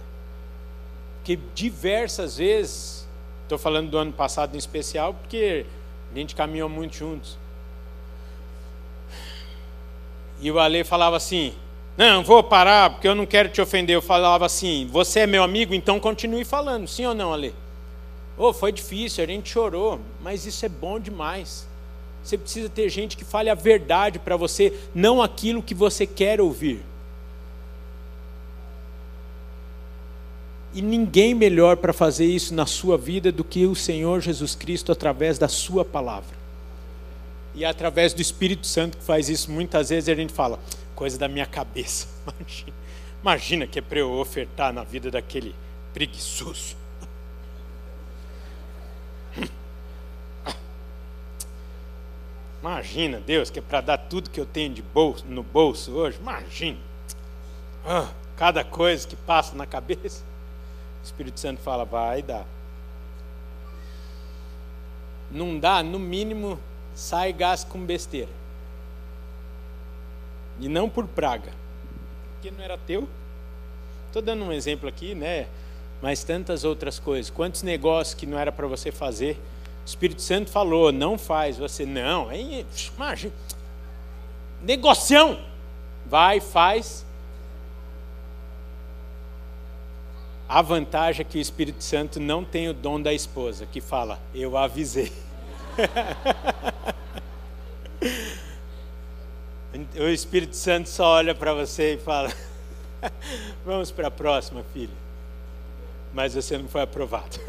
[1.19, 3.09] Porque diversas vezes,
[3.43, 5.67] estou falando do ano passado em especial, porque
[6.13, 7.39] a gente caminhou muito juntos.
[10.41, 11.55] E o Ale falava assim:
[11.97, 13.97] Não, vou parar porque eu não quero te ofender.
[13.97, 17.55] Eu falava assim: Você é meu amigo, então continue falando, sim ou não, Ale?
[18.39, 21.67] Oh, foi difícil, a gente chorou, mas isso é bom demais.
[22.23, 26.41] Você precisa ter gente que fale a verdade para você, não aquilo que você quer
[26.41, 26.85] ouvir.
[30.77, 34.93] E ninguém melhor para fazer isso na sua vida do que o Senhor Jesus Cristo
[34.93, 36.37] através da Sua palavra.
[37.55, 39.51] E é através do Espírito Santo que faz isso.
[39.51, 40.61] Muitas vezes a gente fala,
[40.95, 42.07] coisa da minha cabeça.
[42.37, 42.75] Imagina,
[43.23, 45.55] imagina que é para eu ofertar na vida daquele
[45.95, 46.77] preguiçoso.
[52.61, 56.19] Imagina, Deus, que é para dar tudo que eu tenho de bolso, no bolso hoje.
[56.21, 56.77] Imagina.
[57.83, 60.36] Ah, cada coisa que passa na cabeça.
[61.07, 62.47] Espírito Santo fala, vai dar.
[65.31, 66.59] Não dá, no mínimo,
[66.95, 68.31] sai gás com besteira.
[70.61, 71.53] E não por praga.
[72.33, 73.09] Porque não era teu.
[74.07, 75.47] Estou dando um exemplo aqui, né?
[76.01, 77.31] Mas tantas outras coisas.
[77.31, 79.39] Quantos negócios que não era para você fazer
[79.85, 81.59] o Espírito Santo falou, não faz.
[81.59, 83.33] Você, não, imagina.
[84.61, 85.39] Negocião.
[86.05, 87.06] Vai, faz.
[90.49, 94.21] A vantagem é que o Espírito Santo não tem o dom da esposa, que fala,
[94.33, 95.13] eu avisei.
[99.99, 102.33] o Espírito Santo só olha para você e fala:
[103.67, 104.95] Vamos para a próxima, filho.
[106.15, 107.37] Mas você não foi aprovado.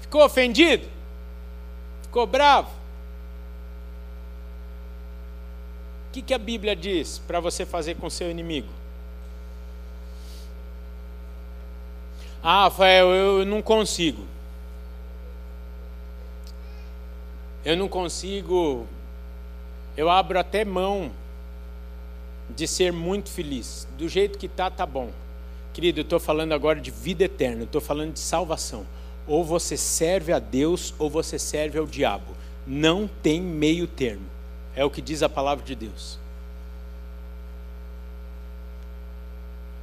[0.00, 0.86] Ficou ofendido?
[2.02, 2.70] Ficou bravo?
[6.07, 8.68] O que, que a Bíblia diz para você fazer com seu inimigo?
[12.42, 14.24] Ah, Rafael, eu não consigo.
[17.64, 18.86] Eu não consigo.
[19.96, 21.10] Eu abro até mão
[22.48, 23.86] de ser muito feliz.
[23.96, 25.10] Do jeito que está, tá bom.
[25.72, 28.86] Querido, eu estou falando agora de vida eterna, estou falando de salvação.
[29.26, 32.34] Ou você serve a Deus ou você serve ao diabo.
[32.66, 34.37] Não tem meio termo.
[34.78, 36.20] É o que diz a palavra de Deus.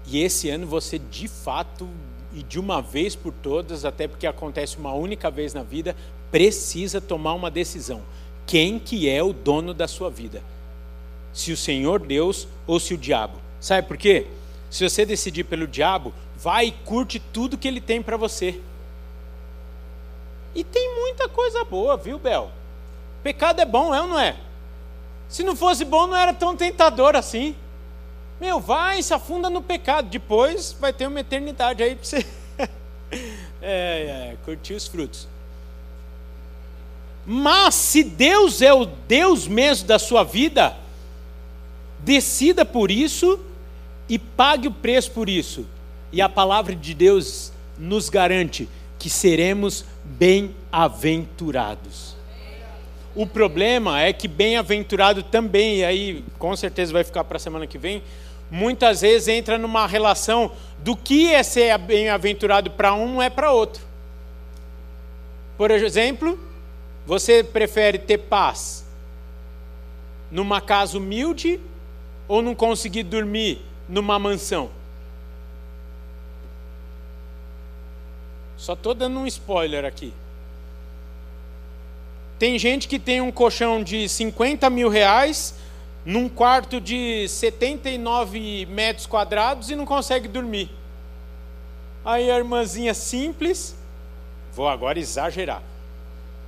[0.07, 1.85] E esse ano você de fato
[2.33, 5.97] e de uma vez por todas, até porque acontece uma única vez na vida,
[6.31, 8.03] precisa tomar uma decisão.
[8.47, 10.41] Quem que é o dono da sua vida?
[11.33, 13.37] Se o Senhor Deus ou se o diabo?
[13.59, 14.27] Sabe por quê?
[14.69, 18.61] Se você decidir pelo diabo, vai e curte tudo que ele tem para você.
[20.55, 22.49] E tem muita coisa boa, viu, Bel?
[23.21, 24.37] Pecado é bom, é ou não é?
[25.29, 27.55] Se não fosse bom, não era tão tentador assim.
[28.39, 30.09] Meu, vai, se afunda no pecado.
[30.09, 32.25] Depois vai ter uma eternidade aí para você
[33.61, 35.27] é, é, curtir os frutos.
[37.25, 40.77] Mas se Deus é o Deus mesmo da sua vida,
[41.99, 43.39] decida por isso
[44.07, 45.65] e pague o preço por isso.
[46.11, 48.69] E a palavra de Deus nos garante
[48.99, 52.14] que seremos bem-aventurados.
[53.15, 57.65] O problema é que bem-aventurado também, e aí com certeza vai ficar para a semana
[57.65, 58.03] que vem,
[58.51, 63.81] muitas vezes entra numa relação do que é ser bem-aventurado para um é para outro.
[65.57, 66.37] Por exemplo,
[67.05, 68.85] você prefere ter paz
[70.29, 71.59] numa casa humilde
[72.27, 74.69] ou não conseguir dormir numa mansão?
[78.57, 80.13] Só estou dando um spoiler aqui.
[82.37, 85.55] Tem gente que tem um colchão de 50 mil reais
[86.05, 90.69] num quarto de 79 metros quadrados e não consegue dormir.
[92.03, 93.75] Aí a irmãzinha simples,
[94.53, 95.63] vou agora exagerar,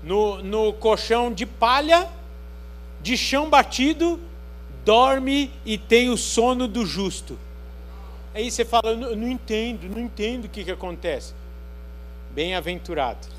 [0.04, 2.08] no, no colchão de palha,
[3.02, 4.20] de chão batido,
[4.86, 7.40] dorme e tem o sono do justo.
[8.36, 11.34] Aí você fala, eu não entendo, não entendo o que, que acontece.
[12.32, 13.37] Bem-aventurado.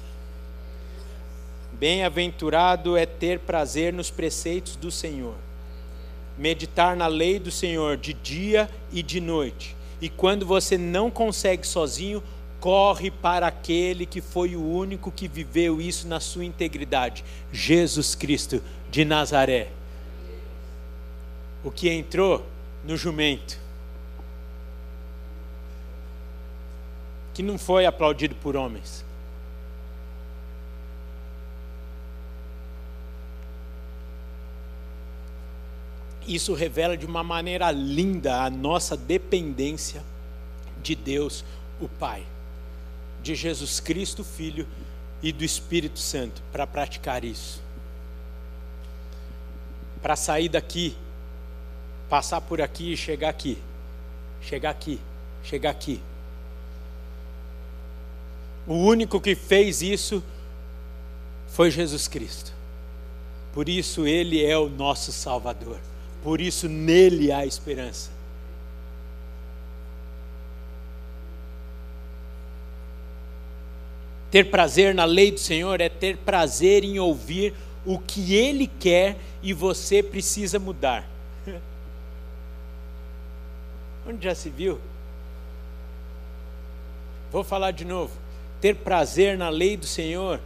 [1.79, 5.35] Bem-aventurado é ter prazer nos preceitos do Senhor,
[6.37, 9.77] meditar na lei do Senhor de dia e de noite.
[10.01, 12.23] E quando você não consegue sozinho,
[12.59, 18.61] corre para aquele que foi o único que viveu isso na sua integridade, Jesus Cristo
[18.91, 19.69] de Nazaré.
[21.63, 22.45] O que entrou
[22.85, 23.59] no jumento
[27.35, 29.05] que não foi aplaudido por homens.
[36.29, 40.05] Isso revela de uma maneira linda a nossa dependência
[40.83, 41.45] de Deus,
[41.81, 42.23] o Pai,
[43.23, 44.67] de Jesus Cristo, Filho
[45.23, 47.61] e do Espírito Santo, para praticar isso.
[50.01, 50.97] Para sair daqui,
[52.09, 53.59] passar por aqui e chegar aqui.
[54.41, 55.01] Chegar aqui
[55.49, 56.01] chegar aqui.
[58.67, 60.23] O único que fez isso
[61.49, 62.53] foi Jesus Cristo.
[63.53, 65.79] Por isso ele é o nosso Salvador.
[66.23, 68.11] Por isso nele há esperança.
[74.31, 77.55] Ter prazer na lei do Senhor é ter prazer em ouvir
[77.87, 81.09] o que Ele quer e você precisa mudar.
[84.07, 84.79] Onde já se viu?
[87.31, 88.13] Vou falar de novo.
[88.61, 90.41] Ter prazer na lei do Senhor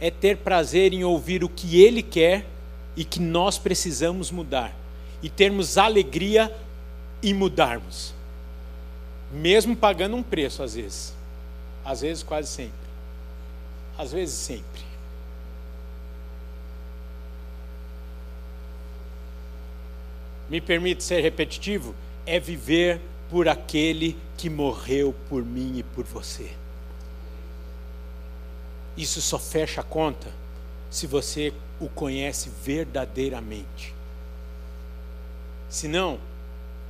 [0.00, 2.46] é ter prazer em ouvir o que Ele quer
[2.96, 4.77] e que nós precisamos mudar.
[5.22, 6.54] E termos alegria
[7.22, 8.14] em mudarmos.
[9.32, 11.14] Mesmo pagando um preço, às vezes.
[11.84, 12.88] Às vezes, quase sempre.
[13.96, 14.82] Às vezes, sempre.
[20.48, 21.94] Me permite ser repetitivo?
[22.24, 26.50] É viver por aquele que morreu por mim e por você.
[28.96, 30.28] Isso só fecha a conta
[30.90, 33.97] se você o conhece verdadeiramente.
[35.68, 36.18] Senão,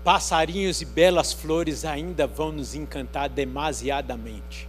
[0.04, 4.68] passarinhos e belas flores ainda vão nos encantar demasiadamente.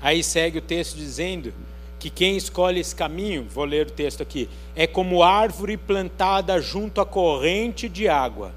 [0.00, 1.52] Aí segue o texto dizendo
[1.98, 7.00] que quem escolhe esse caminho, vou ler o texto aqui, é como árvore plantada junto
[7.00, 8.52] à corrente de água,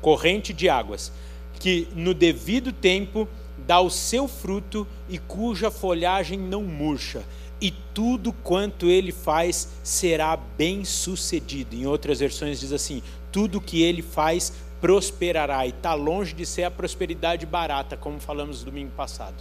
[0.00, 1.12] corrente de águas,
[1.60, 7.22] que no devido tempo dá o seu fruto e cuja folhagem não murcha,
[7.60, 11.74] e tudo quanto ele faz será bem sucedido.
[11.74, 13.02] Em outras versões diz assim:
[13.32, 18.62] tudo que ele faz prosperará, e está longe de ser a prosperidade barata, como falamos
[18.62, 19.34] domingo passado.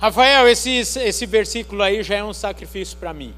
[0.00, 3.32] Rafael, esse, esse versículo aí já é um sacrifício para mim.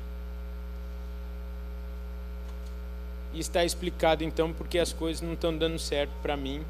[3.33, 6.65] E está explicado então porque as coisas não estão dando certo para mim.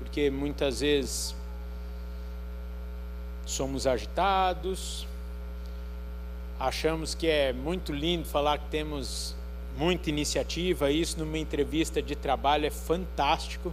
[0.00, 1.34] Porque muitas vezes
[3.48, 5.06] somos agitados,
[6.60, 9.34] achamos que é muito lindo falar que temos
[9.76, 13.72] muita iniciativa, isso numa entrevista de trabalho é fantástico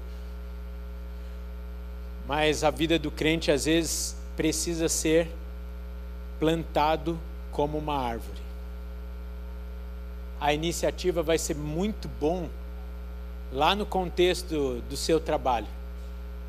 [2.28, 5.30] mas a vida do crente às vezes precisa ser
[6.40, 7.20] plantado
[7.52, 8.42] como uma árvore.
[10.40, 12.50] A iniciativa vai ser muito bom
[13.54, 15.68] lá no contexto do seu trabalho,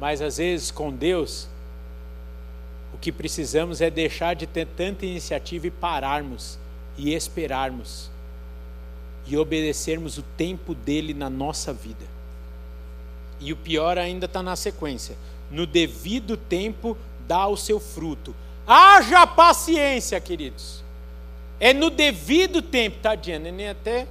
[0.00, 1.48] mas às vezes com Deus
[2.96, 6.58] o que precisamos é deixar de ter tanta iniciativa e pararmos
[6.98, 8.10] e esperarmos
[9.26, 12.04] e obedecermos o tempo dele na nossa vida.
[13.38, 15.16] E o pior ainda está na sequência
[15.50, 18.34] no devido tempo dá o seu fruto.
[18.66, 20.82] Haja paciência, queridos.
[21.60, 24.06] É no devido tempo, tadinha, neném até.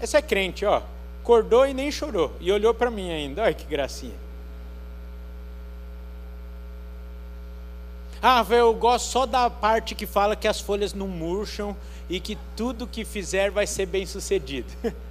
[0.00, 0.82] Essa é crente, ó.
[1.22, 2.34] Acordou e nem chorou.
[2.40, 3.42] E olhou para mim ainda.
[3.42, 4.14] Olha que gracinha.
[8.22, 11.76] Ah, eu gosto só da parte que fala que as folhas não murcham
[12.08, 14.68] e que tudo que fizer vai ser bem sucedido.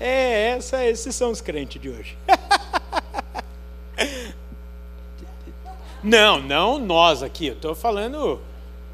[0.00, 2.16] É, essa, esses são os crentes de hoje.
[6.02, 7.48] Não, não nós aqui.
[7.48, 8.40] Eu estou falando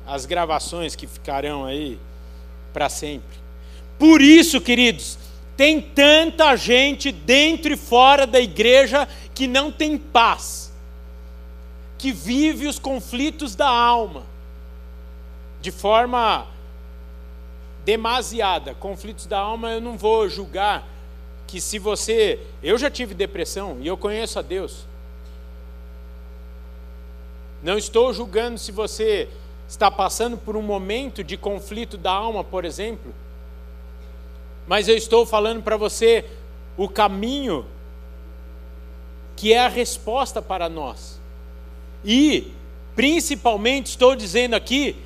[0.07, 1.99] as gravações que ficarão aí
[2.73, 3.39] para sempre.
[3.99, 5.19] Por isso, queridos,
[5.57, 10.64] tem tanta gente dentro e fora da igreja que não tem paz,
[12.05, 14.25] que vive os conflitos da alma
[15.63, 16.47] de forma
[17.83, 18.75] demasiada.
[18.75, 20.87] Conflitos da alma eu não vou julgar
[21.47, 24.85] que se você, eu já tive depressão e eu conheço a Deus.
[27.63, 29.27] Não estou julgando se você
[29.67, 33.15] está passando por um momento de conflito da alma, por exemplo.
[34.67, 36.27] Mas eu estou falando para você
[36.77, 37.65] o caminho
[39.35, 41.24] que é a resposta para nós.
[42.05, 42.53] E,
[42.95, 44.97] principalmente, estou dizendo aqui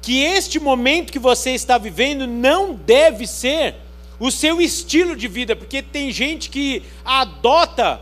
[0.00, 3.74] que este momento que você está vivendo não deve ser
[4.18, 8.00] o seu estilo de vida, porque tem gente que adota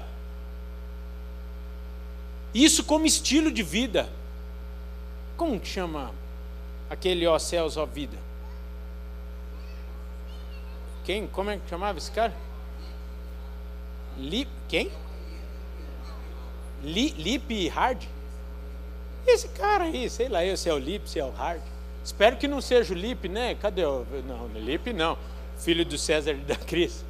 [2.55, 4.09] isso como estilo de vida.
[5.37, 6.13] Como chama
[6.89, 8.17] aquele ó céus, ó vida?
[11.05, 11.27] Quem?
[11.27, 12.35] Como é que chamava esse cara?
[14.17, 14.91] Lip, quem?
[16.87, 18.05] Li, Lip Hard?
[19.27, 21.61] Esse cara aí, sei lá se é o Lip, se é o Hard.
[22.05, 23.57] Espero que não seja o Lip, né?
[23.57, 24.07] Cadê o.
[24.25, 25.19] Não, Lip não.
[25.59, 27.05] Filho do César e da Cris.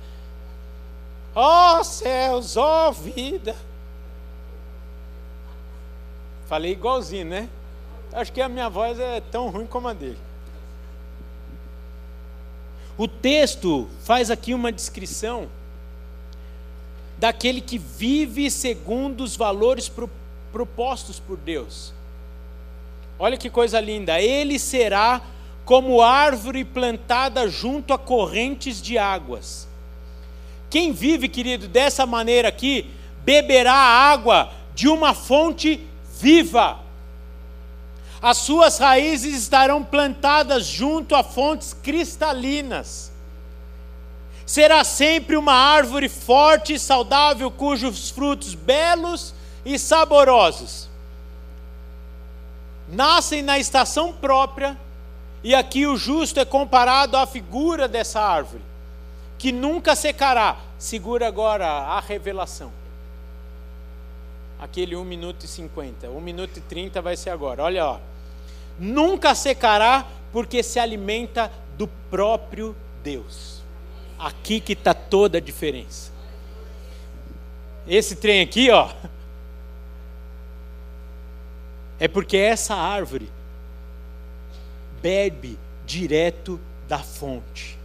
[1.34, 3.54] Oh, céus, oh, vida.
[6.46, 7.50] Falei igualzinho, né?
[8.14, 10.18] Acho que a minha voz é tão ruim como a dele.
[12.96, 15.48] O texto faz aqui uma descrição
[17.18, 19.90] daquele que vive segundo os valores
[20.52, 21.92] propostos por Deus.
[23.18, 24.20] Olha que coisa linda!
[24.20, 25.22] Ele será
[25.64, 29.66] como árvore plantada junto a correntes de águas.
[30.68, 32.90] Quem vive, querido, dessa maneira aqui,
[33.24, 35.80] beberá água de uma fonte
[36.20, 36.80] viva.
[38.20, 43.12] As suas raízes estarão plantadas junto a fontes cristalinas.
[44.46, 49.34] Será sempre uma árvore forte e saudável, cujos frutos belos
[49.64, 50.88] e saborosos
[52.88, 54.76] nascem na estação própria,
[55.42, 58.62] e aqui o justo é comparado à figura dessa árvore,
[59.38, 60.56] que nunca secará.
[60.78, 62.72] Segura agora a revelação.
[64.58, 66.08] Aquele 1 minuto e 50.
[66.08, 67.62] 1 minuto e 30 vai ser agora.
[67.62, 67.98] Olha, ó.
[68.78, 73.55] Nunca secará, porque se alimenta do próprio Deus.
[74.18, 76.10] Aqui que está toda a diferença.
[77.86, 78.92] Esse trem aqui, ó,
[82.00, 83.30] é porque essa árvore
[85.00, 85.56] bebe
[85.86, 87.78] direto da fonte.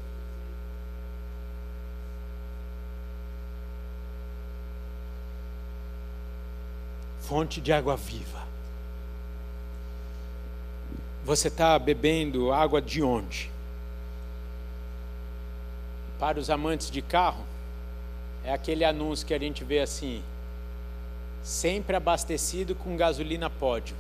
[7.22, 8.42] Fonte de água viva.
[11.24, 13.52] Você está bebendo água de onde?
[16.22, 17.44] Para os amantes de carro,
[18.44, 20.22] é aquele anúncio que a gente vê assim:
[21.42, 23.96] sempre abastecido com gasolina pódio.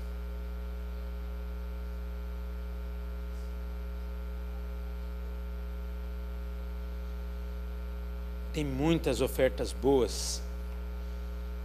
[8.53, 10.43] Tem muitas ofertas boas,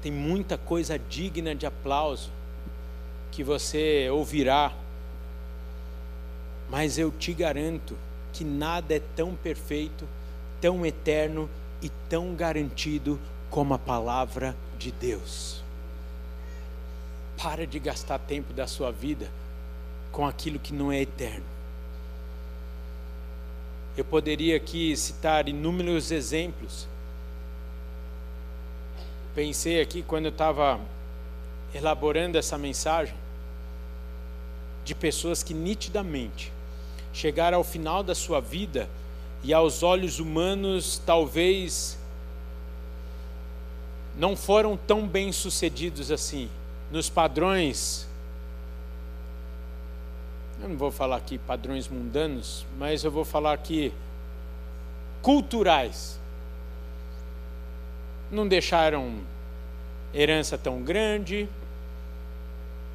[0.00, 2.30] tem muita coisa digna de aplauso
[3.30, 4.72] que você ouvirá,
[6.70, 7.94] mas eu te garanto
[8.32, 10.09] que nada é tão perfeito,
[10.61, 11.48] tão eterno
[11.82, 13.18] e tão garantido
[13.50, 15.62] como a palavra de Deus.
[17.36, 19.30] Para de gastar tempo da sua vida
[20.11, 21.44] com aquilo que não é eterno.
[23.96, 26.86] Eu poderia aqui citar inúmeros exemplos.
[29.34, 30.80] Pensei aqui quando eu estava
[31.74, 33.14] elaborando essa mensagem
[34.84, 36.52] de pessoas que nitidamente
[37.12, 38.88] chegaram ao final da sua vida
[39.43, 41.99] e aos olhos humanos talvez
[44.16, 46.49] não foram tão bem sucedidos assim
[46.91, 48.07] nos padrões,
[50.62, 53.93] eu não vou falar aqui padrões mundanos, mas eu vou falar aqui
[55.20, 56.18] culturais.
[58.30, 59.18] Não deixaram
[60.14, 61.49] herança tão grande,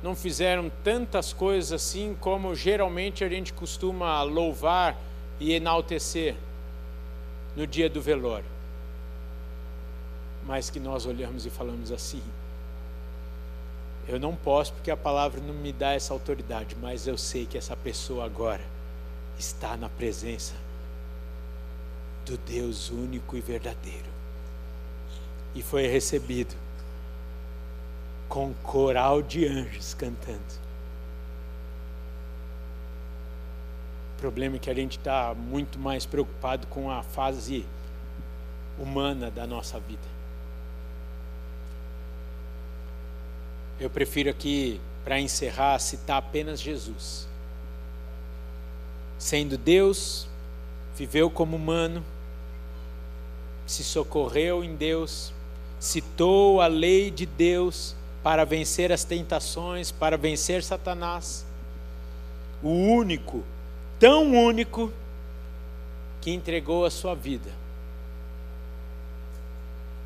[0.01, 4.97] não fizeram tantas coisas assim como geralmente a gente costuma louvar
[5.41, 6.35] e enaltecer
[7.55, 8.45] no dia do velório.
[10.45, 12.21] Mas que nós olhamos e falamos assim:
[14.07, 17.57] eu não posso porque a palavra não me dá essa autoridade, mas eu sei que
[17.57, 18.63] essa pessoa agora
[19.37, 20.53] está na presença
[22.23, 24.11] do Deus único e verdadeiro.
[25.55, 26.55] E foi recebido
[28.29, 30.61] com coral de anjos cantando.
[34.21, 37.65] Problema é que a gente está muito mais preocupado com a fase
[38.77, 40.07] humana da nossa vida.
[43.79, 47.27] Eu prefiro aqui, para encerrar, citar apenas Jesus.
[49.17, 50.27] Sendo Deus,
[50.95, 52.05] viveu como humano,
[53.65, 55.33] se socorreu em Deus,
[55.79, 61.43] citou a lei de Deus para vencer as tentações, para vencer Satanás.
[62.61, 63.43] O único,
[64.01, 64.91] tão único,
[66.19, 67.51] que entregou a sua vida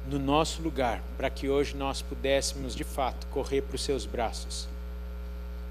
[0.06, 4.68] no nosso lugar, para que hoje nós pudéssemos de fato correr para os seus braços,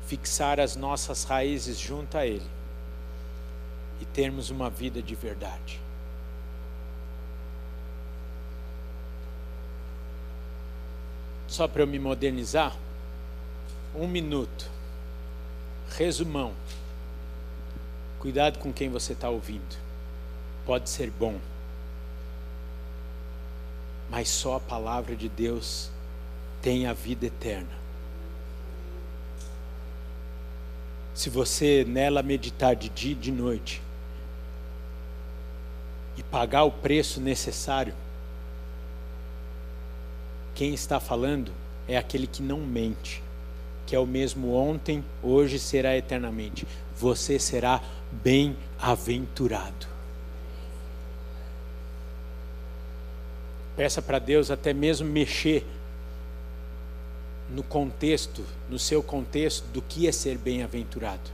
[0.06, 2.46] fixar as nossas raízes junto a Ele
[4.00, 5.78] e termos uma vida de verdade.
[11.46, 12.74] Só para eu me modernizar,
[13.94, 14.70] um minuto,
[15.90, 16.54] resumão.
[18.24, 19.76] Cuidado com quem você está ouvindo,
[20.66, 21.38] pode ser bom
[24.14, 25.90] mas só a palavra de Deus
[26.62, 27.84] tem a vida eterna.
[31.14, 33.82] Se você nela meditar de dia e de noite
[36.16, 37.94] e pagar o preço necessário,
[40.54, 41.52] quem está falando
[41.88, 43.22] é aquele que não mente,
[43.84, 46.66] que é o mesmo ontem, hoje será eternamente.
[46.96, 47.80] Você será
[48.22, 49.86] bem-aventurado.
[53.76, 55.66] Peça para Deus até mesmo mexer
[57.50, 61.30] no contexto, no seu contexto, do que é ser bem-aventurado.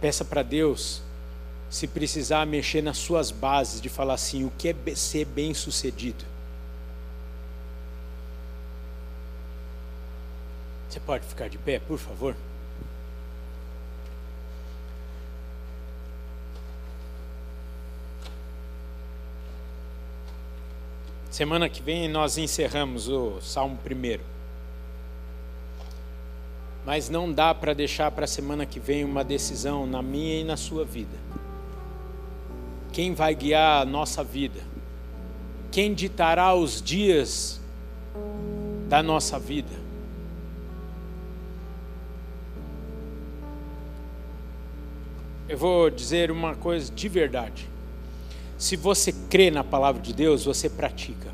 [0.00, 1.02] Peça para Deus,
[1.68, 6.24] se precisar mexer nas suas bases, de falar assim: o que é ser bem-sucedido?
[10.88, 12.34] Você pode ficar de pé, por favor?
[21.40, 24.22] Semana que vem nós encerramos o Salmo primeiro.
[26.84, 30.44] Mas não dá para deixar para a semana que vem uma decisão na minha e
[30.44, 31.16] na sua vida.
[32.92, 34.60] Quem vai guiar a nossa vida?
[35.72, 37.58] Quem ditará os dias
[38.86, 39.72] da nossa vida?
[45.48, 47.66] Eu vou dizer uma coisa de verdade.
[48.60, 51.32] Se você crê na palavra de Deus, você pratica.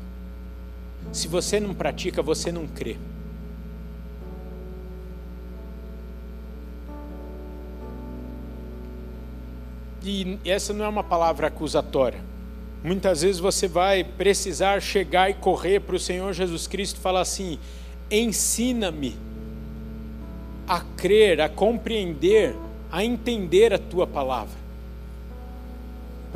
[1.11, 2.95] Se você não pratica, você não crê.
[10.01, 12.21] E essa não é uma palavra acusatória.
[12.81, 17.19] Muitas vezes você vai precisar chegar e correr para o Senhor Jesus Cristo e falar
[17.19, 17.59] assim:
[18.09, 19.17] ensina-me
[20.65, 22.55] a crer, a compreender
[22.91, 24.57] a entender a tua palavra,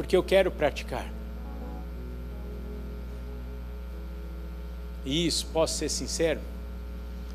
[0.01, 1.07] porque eu quero praticar.
[5.05, 6.39] E isso, posso ser sincero,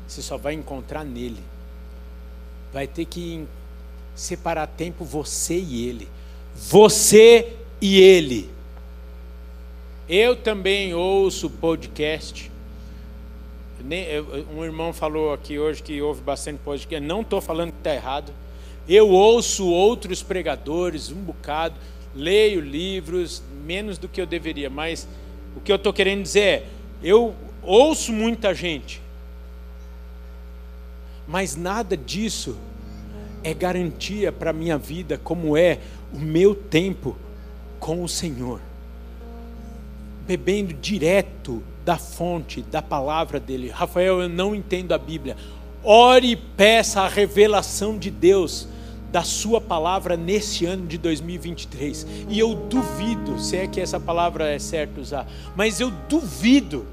[0.07, 1.41] você só vai encontrar nele.
[2.73, 3.45] Vai ter que
[4.15, 6.09] separar tempo você e ele.
[6.55, 8.49] Você e ele.
[10.09, 12.51] Eu também ouço podcast.
[14.55, 17.05] Um irmão falou aqui hoje que ouve bastante podcast.
[17.05, 18.33] Não estou falando que está errado.
[18.87, 21.75] Eu ouço outros pregadores um bocado,
[22.17, 25.07] leio livros, menos do que eu deveria, mas
[25.55, 26.65] o que eu estou querendo dizer é:
[27.03, 29.01] eu ouço muita gente,
[31.27, 32.57] mas nada disso
[33.43, 35.79] é garantia para a minha vida, como é
[36.11, 37.15] o meu tempo
[37.79, 38.59] com o Senhor,
[40.25, 43.69] bebendo direto da fonte, da palavra dele.
[43.69, 45.37] Rafael, eu não entendo a Bíblia.
[45.83, 48.67] Ore e peça a revelação de Deus
[49.11, 52.05] da Sua palavra nesse ano de 2023.
[52.29, 56.85] E eu duvido, se é que essa palavra é certo usar, mas eu duvido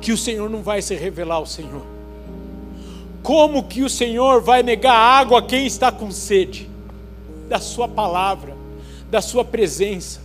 [0.00, 1.86] que o Senhor não vai se revelar ao Senhor.
[3.22, 6.68] Como que o Senhor vai negar água a quem está com sede?
[7.48, 8.56] Da Sua palavra,
[9.10, 10.20] da Sua presença.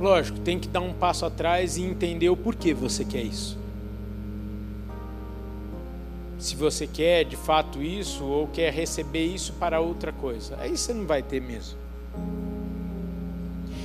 [0.00, 3.65] Lógico, tem que dar um passo atrás e entender o porquê você quer isso
[6.46, 10.56] se você quer de fato isso ou quer receber isso para outra coisa.
[10.60, 11.76] Aí você não vai ter mesmo.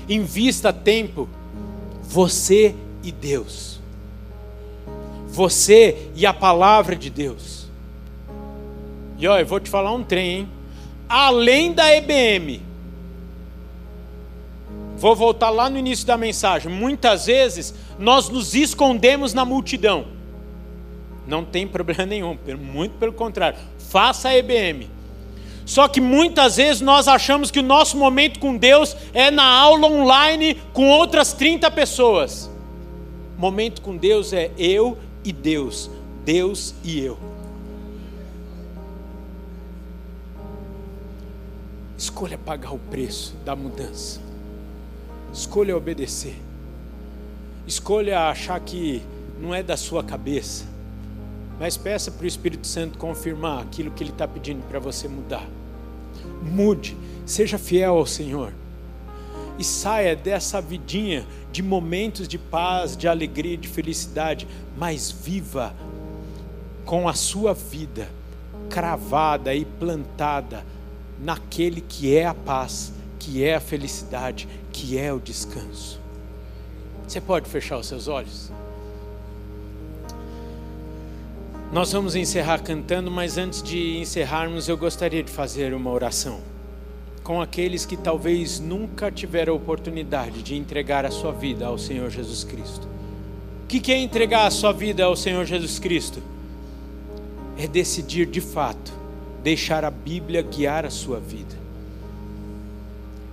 [0.07, 1.27] Invista tempo,
[2.03, 3.79] você e Deus.
[5.27, 7.67] Você e a palavra de Deus.
[9.17, 10.49] E olha, eu vou te falar um trem, hein?
[11.09, 12.61] Além da EBM,
[14.97, 16.71] vou voltar lá no início da mensagem.
[16.71, 20.20] Muitas vezes nós nos escondemos na multidão.
[21.31, 23.57] Não tem problema nenhum, muito pelo contrário.
[23.89, 24.89] Faça a EBM.
[25.65, 29.87] Só que muitas vezes nós achamos que o nosso momento com Deus é na aula
[29.87, 32.51] online com outras 30 pessoas.
[33.37, 35.89] Momento com Deus é eu e Deus,
[36.25, 37.17] Deus e eu.
[41.97, 44.19] Escolha pagar o preço da mudança.
[45.31, 46.35] Escolha obedecer.
[47.65, 49.01] Escolha achar que
[49.39, 50.70] não é da sua cabeça
[51.61, 55.47] mas peça para o Espírito Santo confirmar aquilo que Ele está pedindo para você mudar.
[56.41, 58.51] Mude, seja fiel ao Senhor.
[59.59, 65.75] E saia dessa vidinha de momentos de paz, de alegria, de felicidade, mas viva
[66.83, 68.09] com a sua vida
[68.67, 70.65] cravada e plantada
[71.19, 76.01] naquele que é a paz, que é a felicidade, que é o descanso.
[77.07, 78.51] Você pode fechar os seus olhos?
[81.71, 86.41] Nós vamos encerrar cantando, mas antes de encerrarmos, eu gostaria de fazer uma oração
[87.23, 92.09] com aqueles que talvez nunca tiveram a oportunidade de entregar a sua vida ao Senhor
[92.09, 92.85] Jesus Cristo.
[93.63, 96.21] O que é entregar a sua vida ao Senhor Jesus Cristo?
[97.57, 98.91] É decidir de fato
[99.41, 101.55] deixar a Bíblia guiar a sua vida.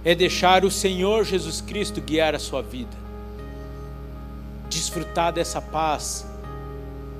[0.04, 2.96] É deixar o Senhor Jesus Cristo guiar a sua vida.
[4.68, 6.24] Desfrutar dessa paz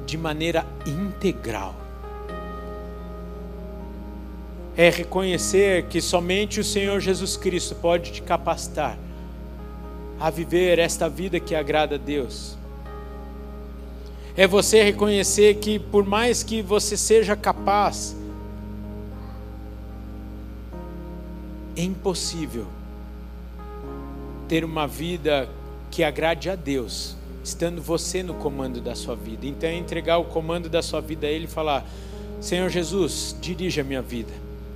[0.09, 1.89] de maneira integral.
[4.79, 8.97] é reconhecer que somente o Senhor Jesus Cristo pode te capacitar
[10.21, 12.57] a viver esta vida que agrada a Deus.
[14.37, 18.15] É você reconhecer que, por mais que você seja capaz,
[21.77, 22.67] é impossível
[24.47, 25.49] ter uma vida
[25.91, 27.17] que agrade a Deus,
[27.49, 29.47] estando você no comando da sua vida.
[29.47, 31.87] Então, é entregar o comando da sua vida a Ele e falar:
[32.41, 34.33] Senhor Jesus, dirija a minha vida.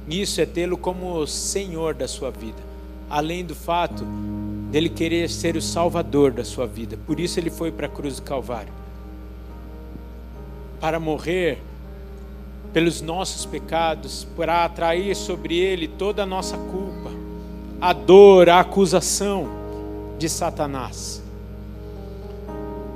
[0.09, 2.63] Isso é tê-lo como Senhor da sua vida,
[3.09, 4.05] além do fato
[4.71, 6.99] dele querer ser o Salvador da sua vida.
[7.07, 8.73] Por isso ele foi para a cruz do Calvário
[10.83, 11.63] para morrer
[12.73, 17.13] pelos nossos pecados, para atrair sobre ele toda a nossa culpa,
[17.81, 19.47] a dor, a acusação
[20.19, 21.22] de Satanás.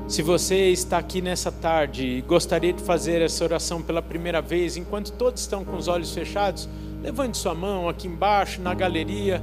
[0.09, 4.77] Se você está aqui nessa tarde e gostaria de fazer essa oração pela primeira vez,
[4.77, 6.69] enquanto todos estão com os olhos fechados,
[7.03, 9.43] levante sua mão aqui embaixo, na galeria.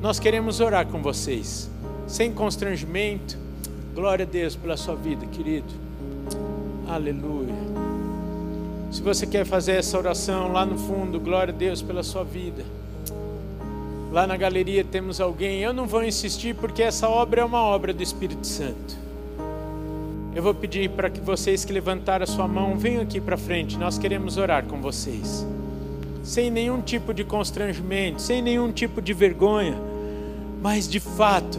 [0.00, 1.70] Nós queremos orar com vocês,
[2.06, 3.36] sem constrangimento.
[3.94, 5.68] Glória a Deus pela sua vida, querido.
[6.88, 7.54] Aleluia.
[8.90, 12.64] Se você quer fazer essa oração lá no fundo, glória a Deus pela sua vida.
[14.10, 15.60] Lá na galeria temos alguém.
[15.60, 19.07] Eu não vou insistir porque essa obra é uma obra do Espírito Santo.
[20.38, 23.76] Eu vou pedir para que vocês que levantaram a sua mão venham aqui para frente.
[23.76, 25.44] Nós queremos orar com vocês.
[26.22, 29.76] Sem nenhum tipo de constrangimento, sem nenhum tipo de vergonha,
[30.62, 31.58] mas de fato,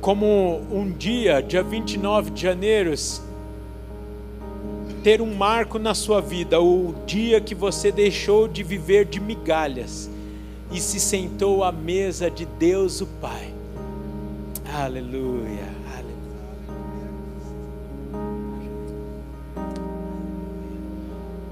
[0.00, 2.94] como um dia, dia 29 de janeiro,
[5.02, 10.08] ter um marco na sua vida, o dia que você deixou de viver de migalhas
[10.70, 13.53] e se sentou à mesa de Deus o Pai.
[14.76, 15.68] Aleluia,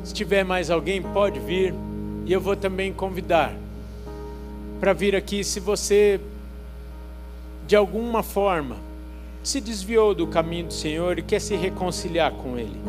[0.03, 1.73] Se tiver mais alguém, pode vir.
[2.27, 3.55] E eu vou também convidar
[4.81, 6.21] para vir aqui se você,
[7.69, 8.77] de alguma forma,
[9.41, 12.81] se desviou do caminho do Senhor e quer se reconciliar com Ele.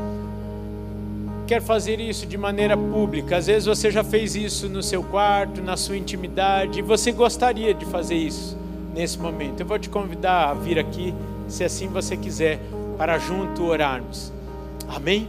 [1.46, 3.38] Quer fazer isso de maneira pública.
[3.38, 7.72] Às vezes você já fez isso no seu quarto, na sua intimidade, e você gostaria
[7.72, 8.63] de fazer isso
[8.94, 9.60] nesse momento.
[9.60, 11.14] Eu vou te convidar a vir aqui,
[11.48, 12.60] se assim você quiser,
[12.98, 14.32] para junto orarmos.
[14.88, 15.28] Amém?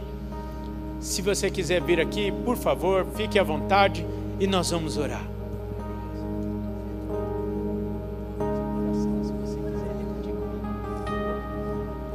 [0.99, 4.05] Se você quiser vir aqui, por favor, fique à vontade
[4.39, 5.25] e nós vamos orar.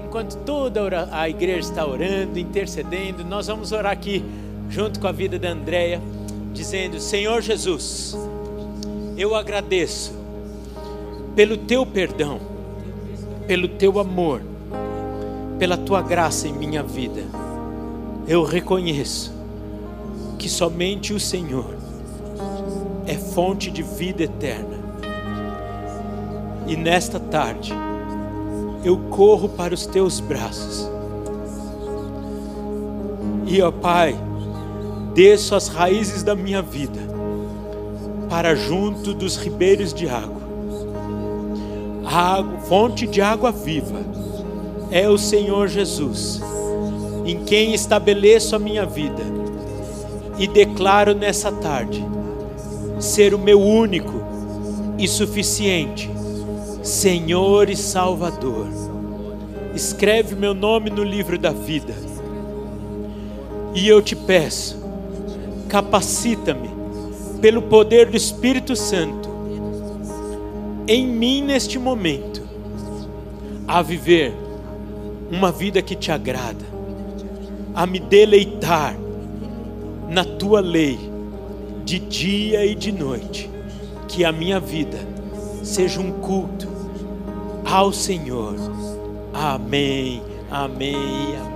[0.05, 4.25] Enquanto toda a igreja está orando, intercedendo, nós vamos orar aqui
[4.69, 6.01] junto com a vida da Andréia,
[6.53, 8.17] dizendo: Senhor Jesus,
[9.17, 10.20] eu agradeço
[11.41, 12.39] pelo teu perdão,
[13.47, 14.43] pelo teu amor,
[15.59, 17.23] pela tua graça em minha vida.
[18.29, 19.33] Eu reconheço
[20.39, 21.75] que somente o Senhor
[23.07, 24.77] é fonte de vida eterna.
[26.67, 27.73] E nesta tarde,
[28.85, 30.91] eu corro para os teus braços.
[33.47, 34.15] E ó Pai,
[35.15, 37.01] desço as raízes da minha vida
[38.29, 40.40] para junto dos ribeiros de água
[42.11, 44.01] água, fonte de água viva,
[44.91, 46.41] é o Senhor Jesus,
[47.25, 49.23] em quem estabeleço a minha vida
[50.39, 52.05] e declaro nessa tarde
[52.99, 54.21] ser o meu único
[54.99, 56.11] e suficiente
[56.83, 58.67] Senhor e Salvador.
[59.75, 61.95] Escreve meu nome no livro da vida.
[63.75, 64.83] E eu te peço,
[65.69, 66.71] capacita-me
[67.41, 69.20] pelo poder do Espírito Santo
[70.91, 72.43] em mim neste momento
[73.69, 74.35] a viver
[75.31, 76.65] uma vida que te agrada,
[77.73, 78.99] a me deleitar
[80.09, 80.99] na tua lei
[81.85, 83.49] de dia e de noite,
[84.09, 84.99] que a minha vida
[85.63, 86.67] seja um culto
[87.65, 88.57] ao Senhor.
[89.33, 90.21] Amém,
[90.51, 90.97] amém,
[91.37, 91.50] amém.